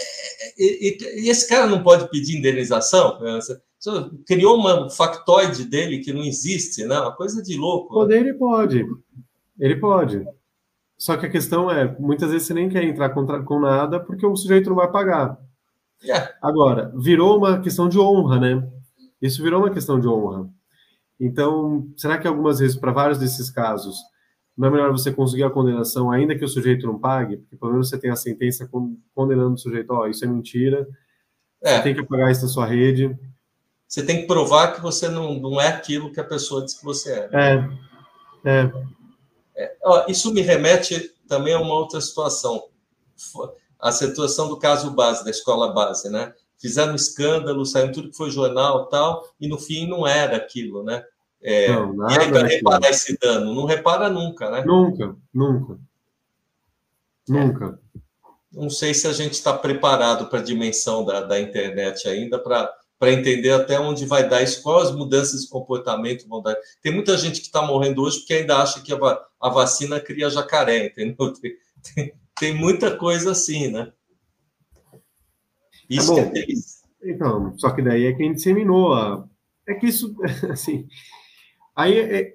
e, 0.58 0.98
e, 1.24 1.30
esse 1.30 1.48
cara 1.48 1.68
não 1.68 1.84
pode 1.84 2.10
pedir 2.10 2.38
indenização? 2.38 3.18
Criou 4.26 4.58
uma 4.58 4.90
factoide 4.90 5.64
dele 5.64 6.00
que 6.00 6.12
não 6.12 6.24
existe, 6.24 6.86
né? 6.86 7.00
Uma 7.00 7.16
coisa 7.16 7.42
de 7.42 7.56
louco. 7.56 7.94
Poder 7.94 8.20
ele 8.20 8.34
pode. 8.34 8.86
Ele 9.60 9.76
pode. 9.78 10.26
Só 10.98 11.16
que 11.18 11.26
a 11.26 11.30
questão 11.30 11.70
é, 11.70 11.96
muitas 12.00 12.32
vezes 12.32 12.48
você 12.48 12.54
nem 12.54 12.70
quer 12.70 12.84
entrar 12.84 13.10
contra, 13.10 13.42
com 13.44 13.60
nada 13.60 14.00
porque 14.00 14.26
o 14.26 14.36
sujeito 14.36 14.70
não 14.70 14.78
vai 14.78 14.92
pagar. 14.92 15.38
É. 16.04 16.34
Agora, 16.42 16.92
virou 16.96 17.38
uma 17.38 17.62
questão 17.62 17.88
de 17.88 18.00
honra, 18.00 18.40
né? 18.40 18.68
Isso 19.22 19.42
virou 19.42 19.62
uma 19.62 19.72
questão 19.72 20.00
de 20.00 20.08
honra. 20.08 20.50
Então, 21.20 21.88
será 21.96 22.18
que 22.18 22.28
algumas 22.28 22.60
vezes, 22.60 22.76
para 22.76 22.92
vários 22.92 23.18
desses 23.18 23.50
casos, 23.50 23.98
não 24.58 24.68
é 24.68 24.72
melhor 24.72 24.92
você 24.92 25.12
conseguir 25.12 25.44
a 25.44 25.50
condenação, 25.50 26.12
ainda 26.12 26.36
que 26.36 26.46
o 26.46 26.48
sujeito 26.48 26.86
não 26.86 27.00
pague? 27.00 27.38
Porque 27.38 27.58
pelo 27.58 27.72
menos 27.74 27.90
você 27.90 27.98
tem 27.98 28.10
a 28.10 28.16
sentença 28.16 28.70
condenando 29.14 29.54
o 29.54 29.58
sujeito, 29.58 29.92
ó, 29.92 30.02
oh, 30.02 30.08
isso 30.08 30.24
é 30.24 30.28
mentira, 30.28 30.88
é. 31.62 31.78
você 31.78 31.84
tem 31.84 31.96
que 31.96 32.04
pagar 32.04 32.32
isso 32.32 32.44
na 32.44 32.48
sua 32.48 32.66
rede. 32.66 33.18
Você 33.88 34.06
tem 34.06 34.22
que 34.22 34.28
provar 34.28 34.74
que 34.74 34.82
você 34.82 35.08
não, 35.08 35.36
não 35.36 35.60
é 35.60 35.68
aquilo 35.68 36.12
que 36.12 36.20
a 36.20 36.24
pessoa 36.24 36.64
diz 36.64 36.74
que 36.74 36.86
você 36.86 37.12
é. 37.12 37.30
É. 37.34 37.70
é. 38.46 38.72
é 39.56 39.78
ó, 39.84 40.06
isso 40.08 40.34
me 40.34 40.42
remete 40.42 41.14
também 41.28 41.54
a 41.54 41.60
uma 41.60 41.74
outra 41.74 42.02
situação. 42.02 42.68
A 43.80 43.92
situação 43.92 44.48
do 44.48 44.58
caso 44.58 44.92
base, 44.92 45.24
da 45.24 45.30
escola 45.30 45.74
base, 45.74 46.10
né? 46.10 46.34
Fizeram 46.60 46.94
um 46.94 46.96
escândalo, 46.96 47.66
saiu 47.66 47.92
tudo 47.92 48.10
que 48.10 48.18
foi 48.18 48.32
jornal 48.32 48.88
tal, 48.88 49.24
e 49.40 49.48
no 49.48 49.58
fim 49.58 49.88
não 49.88 50.06
era 50.08 50.38
aquilo, 50.38 50.84
né? 50.84 51.04
É, 51.42 51.72
não, 51.72 51.94
nada 51.94 52.14
e 52.14 52.20
aí 52.20 52.32
vai 52.32 52.44
reparar 52.44 52.90
esse 52.90 53.18
dano? 53.20 53.54
Não 53.54 53.66
repara 53.66 54.10
nunca, 54.10 54.50
né? 54.50 54.64
Nunca, 54.66 55.16
nunca. 55.34 55.80
Nunca. 57.28 57.80
Não 58.52 58.70
sei 58.70 58.94
se 58.94 59.08
a 59.08 59.14
gente 59.14 59.34
está 59.34 59.54
preparado 59.54 60.28
para 60.28 60.40
a 60.40 60.44
dimensão 60.44 61.06
da, 61.06 61.22
da 61.22 61.40
internet 61.40 62.08
ainda, 62.08 62.40
para 62.40 62.74
para 62.98 63.12
entender 63.12 63.52
até 63.52 63.80
onde 63.80 64.06
vai 64.06 64.28
dar 64.28 64.42
isso, 64.42 64.62
quais 64.64 64.90
as 64.90 64.96
mudanças 64.96 65.42
de 65.42 65.50
comportamento 65.50 66.28
vão 66.28 66.42
dar. 66.42 66.56
Tem 66.82 66.94
muita 66.94 67.18
gente 67.18 67.42
que 67.42 67.48
está 67.48 67.62
morrendo 67.62 68.02
hoje 68.02 68.20
porque 68.20 68.36
ainda 68.36 68.58
acha 68.58 68.82
que 68.82 68.94
a, 68.94 68.98
a 69.42 69.50
vacina 69.50 70.00
cria 70.00 70.30
jacaré, 70.30 70.88
entendeu? 70.88 71.34
Tem, 71.34 71.54
tem, 71.94 72.14
tem, 72.40 72.56
muita 72.56 72.96
coisa 72.96 73.32
assim, 73.32 73.68
né? 73.70 73.92
Isso 75.90 76.18
é 76.18 76.30
que 76.30 76.40
é 76.40 77.12
Então, 77.12 77.58
só 77.58 77.72
que 77.72 77.82
daí 77.82 78.06
é 78.06 78.14
quem 78.14 78.34
disseminou 78.34 78.94
a. 78.94 79.26
É 79.68 79.74
que 79.74 79.88
isso, 79.88 80.16
assim. 80.50 80.88
Aí 81.76 81.98
é, 81.98 82.20
é, 82.20 82.34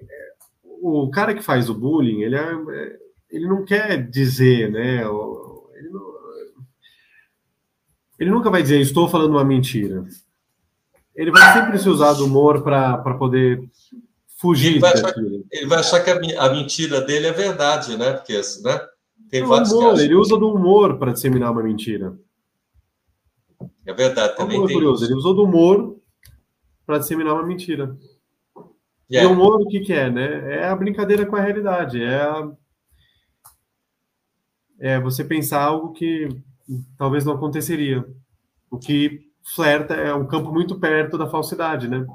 o 0.63 1.09
cara 1.09 1.33
que 1.33 1.41
faz 1.41 1.69
o 1.69 1.73
bullying, 1.73 2.21
ele, 2.21 2.35
é, 2.35 2.41
é 2.41 2.99
ele 3.29 3.47
não 3.47 3.63
quer 3.63 4.09
dizer, 4.09 4.71
né? 4.71 4.97
Ele, 4.99 5.89
não, 5.89 6.13
ele 8.19 8.29
nunca 8.29 8.49
vai 8.49 8.61
dizer, 8.61 8.79
estou 8.79 9.07
falando 9.07 9.31
uma 9.31 9.43
mentira 9.43 10.05
ele 11.15 11.31
vai 11.31 11.53
sempre 11.53 11.77
se 11.77 11.89
usar 11.89 12.13
do 12.13 12.25
humor 12.25 12.63
para 12.63 13.13
poder 13.15 13.61
fugir 14.37 14.71
ele 14.71 14.79
vai, 14.79 14.93
achar, 14.93 15.13
ele 15.51 15.65
vai 15.67 15.79
achar 15.79 15.99
que 16.03 16.09
a, 16.09 16.45
a, 16.45 16.51
mentira 16.51 17.01
dele 17.01 17.27
é 17.27 17.31
verdade, 17.31 17.97
né? 17.97 18.13
Porque 18.13 18.33
né? 18.63 18.81
tem 19.29 19.43
vários 19.43 19.71
humor, 19.71 19.99
Ele 19.99 20.15
usa 20.15 20.37
do 20.37 20.51
humor 20.51 20.97
para 20.97 21.11
disseminar 21.11 21.51
uma 21.51 21.61
mentira. 21.61 22.17
É 23.85 23.93
verdade, 23.93 24.35
também 24.35 24.61
é 24.63 24.67
tem. 24.67 24.75
Curioso. 24.75 25.05
Ele 25.05 25.15
usou 25.15 25.33
do 25.33 25.43
humor 25.43 25.97
para 26.85 26.99
disseminar 26.99 27.33
uma 27.33 27.45
mentira. 27.45 27.97
Yeah. 29.11 29.29
E 29.29 29.31
o 29.31 29.33
humor, 29.33 29.61
o 29.61 29.67
que, 29.67 29.81
que 29.81 29.93
é, 29.93 30.09
né? 30.09 30.55
É 30.55 30.67
a 30.67 30.75
brincadeira 30.75 31.25
com 31.25 31.35
a 31.35 31.41
realidade. 31.41 32.01
É, 32.01 32.21
a... 32.21 32.51
é 34.79 34.99
você 34.99 35.23
pensar 35.23 35.61
algo 35.61 35.93
que 35.93 36.29
talvez 36.97 37.25
não 37.25 37.33
aconteceria. 37.33 38.05
O 38.69 38.77
que 38.77 39.31
flerta, 39.43 39.93
é 39.93 40.13
um 40.13 40.27
campo 40.27 40.51
muito 40.51 40.79
perto 40.79 41.17
da 41.17 41.29
falsidade, 41.29 41.87
né? 41.87 42.05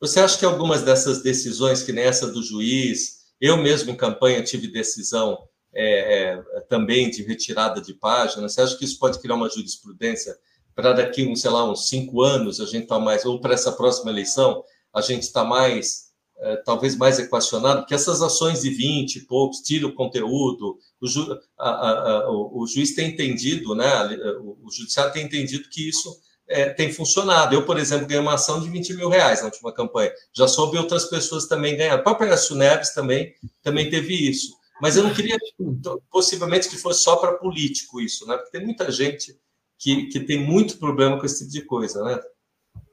Você 0.00 0.20
acha 0.20 0.38
que 0.38 0.44
algumas 0.46 0.82
dessas 0.82 1.22
decisões, 1.22 1.82
que 1.82 1.92
nessa 1.92 2.32
do 2.32 2.42
juiz, 2.42 3.20
eu 3.40 3.56
mesmo 3.58 3.90
em 3.90 3.96
campanha 3.96 4.42
tive 4.42 4.68
decisão 4.68 5.38
é, 5.72 6.32
é, 6.32 6.60
também 6.68 7.10
de 7.10 7.22
retirada 7.22 7.80
de 7.80 7.92
página, 7.92 8.48
você 8.48 8.62
acha 8.62 8.76
que 8.76 8.84
isso 8.84 8.98
pode 8.98 9.18
criar 9.18 9.34
uma 9.34 9.50
jurisprudência 9.50 10.34
para 10.80 10.94
daqui, 10.94 11.26
um, 11.26 11.36
sei 11.36 11.50
lá, 11.50 11.70
uns 11.70 11.88
cinco 11.88 12.22
anos, 12.22 12.58
a 12.58 12.64
gente 12.64 12.84
está 12.84 12.98
mais, 12.98 13.24
ou 13.24 13.38
para 13.38 13.52
essa 13.52 13.70
próxima 13.72 14.10
eleição, 14.10 14.64
a 14.94 15.02
gente 15.02 15.24
está 15.24 15.44
mais, 15.44 16.10
é, 16.38 16.56
talvez 16.56 16.96
mais 16.96 17.18
equacionado, 17.18 17.80
porque 17.80 17.94
essas 17.94 18.22
ações 18.22 18.62
de 18.62 18.70
20 18.70 19.16
e 19.16 19.20
poucos, 19.26 19.58
tira 19.58 19.86
o 19.86 19.94
conteúdo, 19.94 20.78
o, 21.00 21.06
ju, 21.06 21.38
a, 21.58 21.68
a, 21.68 21.90
a, 21.90 22.30
o, 22.30 22.62
o, 22.62 22.66
juiz 22.66 22.94
tem 22.94 23.10
entendido, 23.10 23.74
né, 23.74 23.88
o, 24.40 24.56
o 24.64 24.70
judiciário 24.72 25.12
tem 25.12 25.24
entendido 25.24 25.68
que 25.68 25.86
isso 25.86 26.18
é, 26.48 26.70
tem 26.70 26.90
funcionado. 26.90 27.54
Eu, 27.54 27.66
por 27.66 27.78
exemplo, 27.78 28.06
ganhei 28.06 28.22
uma 28.22 28.34
ação 28.34 28.60
de 28.60 28.70
20 28.70 28.94
mil 28.94 29.08
reais 29.08 29.40
na 29.40 29.46
última 29.46 29.72
campanha. 29.72 30.12
Já 30.32 30.48
soube 30.48 30.78
outras 30.78 31.04
pessoas 31.04 31.46
também 31.46 31.76
ganhar. 31.76 32.00
O 32.00 32.02
próprio 32.02 32.28
Neves 32.56 32.92
também, 32.92 33.32
também 33.62 33.88
teve 33.88 34.14
isso. 34.28 34.58
Mas 34.80 34.96
eu 34.96 35.04
não 35.04 35.14
queria, 35.14 35.38
possivelmente, 36.10 36.68
que 36.68 36.76
fosse 36.76 37.02
só 37.02 37.16
para 37.16 37.34
político 37.34 38.00
isso, 38.00 38.26
né? 38.26 38.36
Porque 38.36 38.50
tem 38.50 38.64
muita 38.64 38.90
gente 38.90 39.38
que, 39.80 40.06
que 40.08 40.20
tem 40.20 40.38
muito 40.38 40.78
problema 40.78 41.18
com 41.18 41.24
esse 41.24 41.38
tipo 41.38 41.50
de 41.50 41.62
coisa, 41.62 42.04
né? 42.04 42.20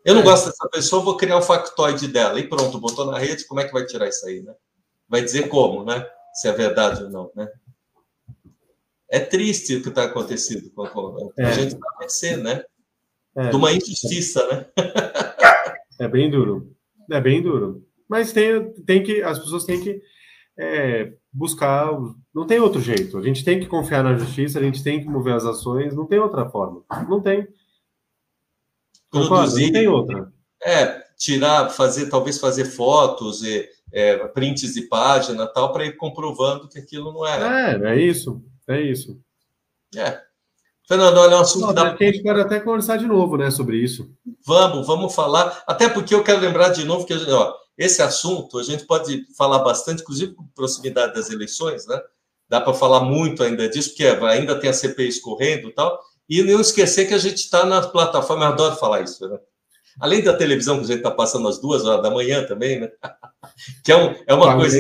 Eu 0.06 0.16
não 0.16 0.22
é. 0.22 0.24
gosto 0.24 0.46
dessa 0.46 0.70
pessoa, 0.70 1.04
vou 1.04 1.18
criar 1.18 1.36
o 1.36 1.40
um 1.40 1.44
factoide 1.44 2.08
dela. 2.08 2.40
E 2.40 2.48
pronto, 2.48 2.80
botou 2.80 3.06
na 3.06 3.20
rede, 3.20 3.46
como 3.46 3.60
é 3.60 3.66
que 3.66 3.74
vai 3.74 3.86
tirar 3.86 4.08
isso 4.08 4.26
aí, 4.26 4.42
né? 4.42 4.56
Vai 5.08 5.22
dizer 5.22 5.50
como, 5.50 5.84
né? 5.84 6.08
Se 6.34 6.48
é 6.48 6.54
verdade 6.54 7.04
ou 7.04 7.10
não, 7.10 7.30
né? 7.36 7.50
É 9.10 9.20
triste 9.20 9.76
o 9.76 9.84
que 9.84 9.90
está 9.90 10.06
acontecendo. 10.06 10.72
Com, 10.72 11.32
a 11.38 11.42
é. 11.42 11.54
gente 11.54 11.76
está 11.76 12.34
a 12.34 12.38
né? 12.38 12.64
É. 13.36 13.50
De 13.50 13.56
uma 13.58 13.74
injustiça, 13.74 14.48
né? 14.48 14.66
é 16.00 16.08
bem 16.08 16.32
duro. 16.32 16.74
É 17.12 17.20
bem 17.20 17.42
duro. 17.42 17.86
Mas 18.08 18.32
tem, 18.32 18.72
tem 18.86 19.04
que, 19.04 19.22
as 19.22 19.38
pessoas 19.38 19.66
têm 19.66 19.82
que 19.82 20.02
é, 20.58 21.14
buscar. 21.38 21.88
Não 22.34 22.48
tem 22.48 22.60
outro 22.60 22.82
jeito. 22.82 23.18
A 23.18 23.22
gente 23.22 23.44
tem 23.44 23.60
que 23.60 23.68
confiar 23.68 24.04
na 24.04 24.16
justiça, 24.16 24.60
a 24.60 24.64
gente 24.64 24.84
tem 24.84 25.00
que 25.00 25.08
mover 25.08 25.36
as 25.36 25.46
ações, 25.46 25.96
não 25.96 26.06
tem 26.06 26.20
outra 26.20 26.50
forma. 26.50 26.84
Não 27.08 27.22
tem. 27.22 27.48
Produzir. 29.10 29.68
Não 29.68 29.74
tem 29.74 29.88
outra. 29.88 30.34
É, 30.64 31.04
tirar, 31.16 31.70
fazer, 31.70 32.10
talvez 32.10 32.40
fazer 32.40 32.66
fotos 32.66 33.44
e 33.44 33.70
é, 33.94 34.18
prints 34.30 34.74
de 34.74 34.82
página 34.84 35.46
tal, 35.46 35.72
para 35.72 35.86
ir 35.86 35.96
comprovando 35.96 36.68
que 36.68 36.80
aquilo 36.80 37.14
não 37.14 37.26
era. 37.26 37.72
É, 37.72 37.94
é 37.94 38.02
isso. 38.02 38.42
É 38.68 38.82
isso. 38.82 39.20
É. 39.96 40.22
Fernando, 40.88 41.18
olha, 41.18 41.36
é 41.36 41.38
um 41.38 41.42
assunto 41.42 41.74
da... 41.74 41.94
A 41.94 41.98
gente 41.98 42.24
pode 42.24 42.40
até 42.40 42.60
conversar 42.60 42.98
de 42.98 43.06
novo, 43.06 43.38
né, 43.38 43.52
sobre 43.52 43.78
isso. 43.78 44.10
Vamos, 44.46 44.88
vamos 44.88 45.14
falar. 45.14 45.64
Até 45.68 45.88
porque 45.90 46.16
eu 46.16 46.24
quero 46.24 46.40
lembrar 46.40 46.70
de 46.70 46.86
novo 46.86 47.06
que 47.06 47.14
ó, 47.14 47.54
esse 47.78 48.02
assunto 48.02 48.58
a 48.58 48.64
gente 48.64 48.86
pode 48.86 49.26
falar 49.38 49.60
bastante, 49.60 50.02
inclusive 50.02 50.34
com 50.34 50.48
proximidade 50.48 51.14
das 51.14 51.30
eleições, 51.30 51.86
né? 51.86 52.02
Dá 52.50 52.60
para 52.60 52.74
falar 52.74 53.02
muito 53.02 53.44
ainda 53.44 53.70
disso, 53.70 53.90
porque 53.90 54.06
ainda 54.06 54.60
tem 54.60 54.70
a 54.70 54.74
CPI 54.74 55.08
escorrendo 55.08 55.68
e 55.68 55.74
tal. 55.74 56.00
E 56.30 56.42
não 56.42 56.60
esquecer 56.60 57.08
que 57.08 57.14
a 57.14 57.18
gente 57.18 57.38
está 57.38 57.66
na 57.66 57.82
plataforma, 57.82 58.46
eu 58.46 58.50
adoro 58.50 58.76
falar 58.76 59.02
isso, 59.02 59.28
né? 59.28 59.38
Além 60.00 60.24
da 60.24 60.34
televisão 60.34 60.78
que 60.78 60.84
a 60.84 60.88
gente 60.88 60.98
está 60.98 61.12
passando 61.12 61.48
às 61.48 61.60
duas 61.60 61.86
horas 61.86 62.04
da 62.04 62.10
manhã 62.10 62.46
também, 62.46 62.80
né? 62.80 62.90
que 63.84 63.92
é, 63.92 63.96
um, 63.96 64.16
é 64.26 64.34
uma 64.34 64.56
coisa. 64.56 64.78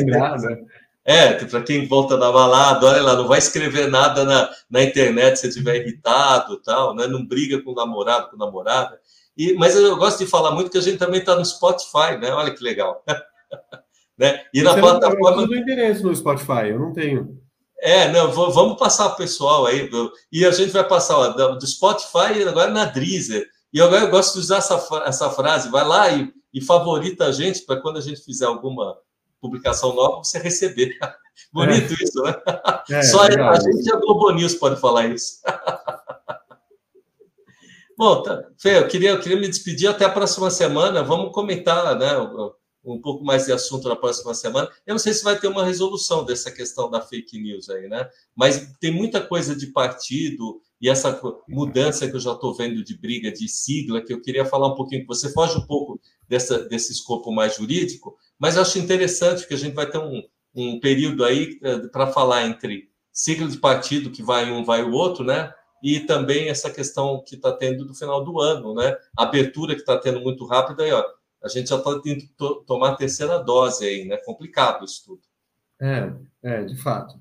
É, 1.04 1.34
para 1.34 1.64
quem 1.64 1.88
volta 1.88 2.18
da 2.18 2.30
balada, 2.30 2.86
olha 2.86 3.02
lá, 3.02 3.16
não 3.16 3.28
vai 3.28 3.40
escrever 3.40 3.90
nada 3.90 4.26
na, 4.26 4.50
na 4.70 4.84
internet 4.84 5.40
se 5.40 5.48
estiver 5.48 5.78
irritado 5.78 6.62
tal, 6.62 6.94
né? 6.94 7.08
Não 7.08 7.26
briga 7.26 7.62
com 7.62 7.72
o 7.72 7.76
namorado, 7.76 8.30
com 8.30 8.36
a 8.36 8.46
namorada. 8.46 9.00
E, 9.38 9.54
mas 9.54 9.76
eu 9.76 9.96
gosto 9.98 10.20
de 10.20 10.26
falar 10.26 10.52
muito 10.52 10.72
que 10.72 10.78
a 10.78 10.82
gente 10.82 10.98
também 10.98 11.20
está 11.20 11.36
no 11.36 11.46
Spotify, 11.46 12.18
né? 12.20 12.32
Olha 12.32 12.54
que 12.54 12.64
legal. 12.64 13.04
né? 14.18 14.44
E 14.54 14.64
na 14.64 14.74
Você 14.74 14.82
plataforma. 14.82 15.42
Eu 15.44 15.48
não 15.48 15.56
endereço 15.56 16.04
no 16.04 16.16
Spotify, 16.16 16.70
eu 16.70 16.80
não 16.80 16.92
tenho. 16.92 17.40
É, 17.80 18.12
não, 18.12 18.32
vamos 18.32 18.80
passar 18.80 19.08
o 19.08 19.16
pessoal 19.16 19.68
aí. 19.68 19.88
E 20.32 20.46
a 20.46 20.52
gente 20.52 20.72
vai 20.72 20.84
passar 20.84 21.18
ó, 21.18 21.30
do 21.30 21.68
Spotify 21.68 22.44
agora 22.48 22.72
na 22.72 22.86
Deezer. 22.86 23.48
E 23.72 23.80
agora 23.80 24.06
eu 24.06 24.10
gosto 24.10 24.34
de 24.34 24.40
usar 24.40 24.58
essa, 24.58 25.04
essa 25.06 25.30
frase, 25.30 25.70
vai 25.70 25.86
lá 25.86 26.10
e, 26.10 26.34
e 26.52 26.60
favorita 26.60 27.26
a 27.26 27.32
gente 27.32 27.62
para 27.62 27.80
quando 27.80 27.98
a 27.98 28.02
gente 28.02 28.22
fizer 28.22 28.46
alguma 28.46 28.98
publicação 29.40 29.94
nova, 29.94 30.24
você 30.24 30.40
receber. 30.40 30.98
Bonito 31.54 31.94
é. 31.94 32.04
isso, 32.04 32.22
né? 32.24 32.36
É, 32.90 33.04
Só 33.04 33.22
legal. 33.24 33.52
a 33.52 33.60
gente 33.60 33.86
e 33.86 33.92
a 33.92 33.98
Globo 33.98 34.32
News 34.32 34.56
pode 34.56 34.82
falar 34.82 35.06
isso. 35.06 35.40
Bom, 37.98 38.22
tá. 38.22 38.48
Fê, 38.60 38.78
eu 38.78 38.88
queria, 38.88 39.10
eu 39.10 39.20
queria 39.20 39.40
me 39.40 39.48
despedir 39.48 39.90
até 39.90 40.06
a 40.06 40.10
próxima 40.10 40.52
semana. 40.52 41.04
Vamos 41.04 41.34
comentar 41.34 41.98
né, 41.98 42.16
um 42.86 43.02
pouco 43.02 43.26
mais 43.26 43.46
de 43.46 43.52
assunto 43.52 43.90
na 43.90 43.96
próxima 43.96 44.36
semana. 44.36 44.70
Eu 44.86 44.94
não 44.94 45.00
sei 45.00 45.14
se 45.14 45.24
vai 45.24 45.38
ter 45.40 45.48
uma 45.48 45.66
resolução 45.66 46.24
dessa 46.24 46.52
questão 46.52 46.92
da 46.92 47.02
fake 47.02 47.42
news 47.42 47.70
aí, 47.70 47.88
né? 47.90 48.08
Mas 48.36 48.72
tem 48.80 48.92
muita 48.92 49.20
coisa 49.20 49.56
de 49.56 49.68
partido 49.68 50.62
e 50.80 50.88
essa 50.88 51.20
mudança 51.48 52.08
que 52.08 52.16
eu 52.16 52.20
já 52.20 52.34
estou 52.34 52.54
vendo 52.54 52.84
de 52.84 52.96
briga 52.96 53.32
de 53.32 53.50
sigla, 53.50 54.00
que 54.00 54.14
eu 54.14 54.22
queria 54.22 54.46
falar 54.46 54.68
um 54.68 54.76
pouquinho, 54.76 55.02
que 55.02 55.08
você 55.08 55.34
foge 55.34 55.58
um 55.58 55.66
pouco 55.66 56.00
dessa, 56.30 56.60
desse 56.68 56.92
escopo 56.92 57.32
mais 57.32 57.56
jurídico, 57.56 58.16
mas 58.38 58.56
eu 58.56 58.62
acho 58.62 58.78
interessante 58.78 59.48
que 59.48 59.56
a 59.56 59.58
gente 59.58 59.74
vai 59.74 59.90
ter 59.90 59.98
um, 59.98 60.22
um 60.54 60.80
período 60.80 61.26
aí 61.26 61.58
eh, 61.64 61.80
para 61.88 62.06
falar 62.06 62.46
entre 62.46 62.92
sigla 63.12 63.48
de 63.48 63.58
partido 63.58 64.12
que 64.12 64.22
vai 64.22 64.52
um, 64.52 64.64
vai 64.64 64.84
o 64.84 64.92
outro, 64.92 65.24
né? 65.24 65.52
E 65.82 66.00
também 66.02 66.50
essa 66.50 66.70
questão 66.70 67.24
que 67.26 67.36
está 67.36 67.52
tendo 67.52 67.86
do 67.86 67.94
final 67.94 68.24
do 68.24 68.40
ano, 68.40 68.74
né? 68.74 68.96
A 69.18 69.24
abertura 69.24 69.76
que 69.76 69.82
está 69.82 69.98
tendo 69.98 70.20
muito 70.20 70.46
rápida 70.46 70.84
aí, 70.84 70.92
ó. 70.92 71.04
A 71.44 71.48
gente 71.48 71.70
já 71.70 71.78
está 71.78 71.92
tendo 72.00 72.22
que 72.22 72.28
to 72.36 72.64
tomar 72.66 72.92
a 72.92 72.96
terceira 72.96 73.38
dose 73.38 73.86
aí, 73.86 74.06
né? 74.06 74.18
Complicado 74.18 74.84
isso 74.84 75.04
tudo. 75.06 75.22
É, 75.80 76.12
é, 76.44 76.64
de 76.64 76.76
fato. 76.76 77.20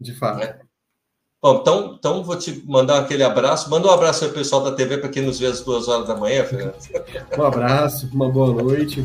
De 0.00 0.14
fato. 0.14 0.42
É. 0.42 0.60
Bom, 1.42 1.58
então, 1.60 1.96
então 1.98 2.24
vou 2.24 2.36
te 2.36 2.62
mandar 2.66 3.00
aquele 3.00 3.24
abraço. 3.24 3.68
Manda 3.68 3.88
um 3.88 3.90
abraço 3.90 4.24
aí, 4.24 4.30
pessoal 4.30 4.62
da 4.62 4.72
TV, 4.72 4.98
para 4.98 5.08
quem 5.08 5.22
nos 5.22 5.40
vê 5.40 5.46
às 5.46 5.60
duas 5.60 5.88
horas 5.88 6.06
da 6.06 6.16
manhã, 6.16 6.44
Fernando. 6.44 6.76
Um 7.36 7.42
abraço, 7.42 8.08
uma 8.12 8.30
boa 8.30 8.62
noite. 8.62 9.04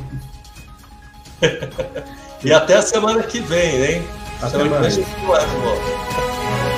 e 2.44 2.54
até 2.54 2.76
a 2.76 2.82
semana 2.82 3.24
que 3.24 3.40
vem, 3.40 3.84
hein? 3.84 4.04
Até 4.38 4.50
semana 4.50 4.80
mais. 4.80 4.96
que 4.96 5.02
vem 5.02 5.14
a 5.14 5.16
gente 5.16 5.26
vai 5.26 5.46
de 5.46 5.56
volta. 5.56 6.27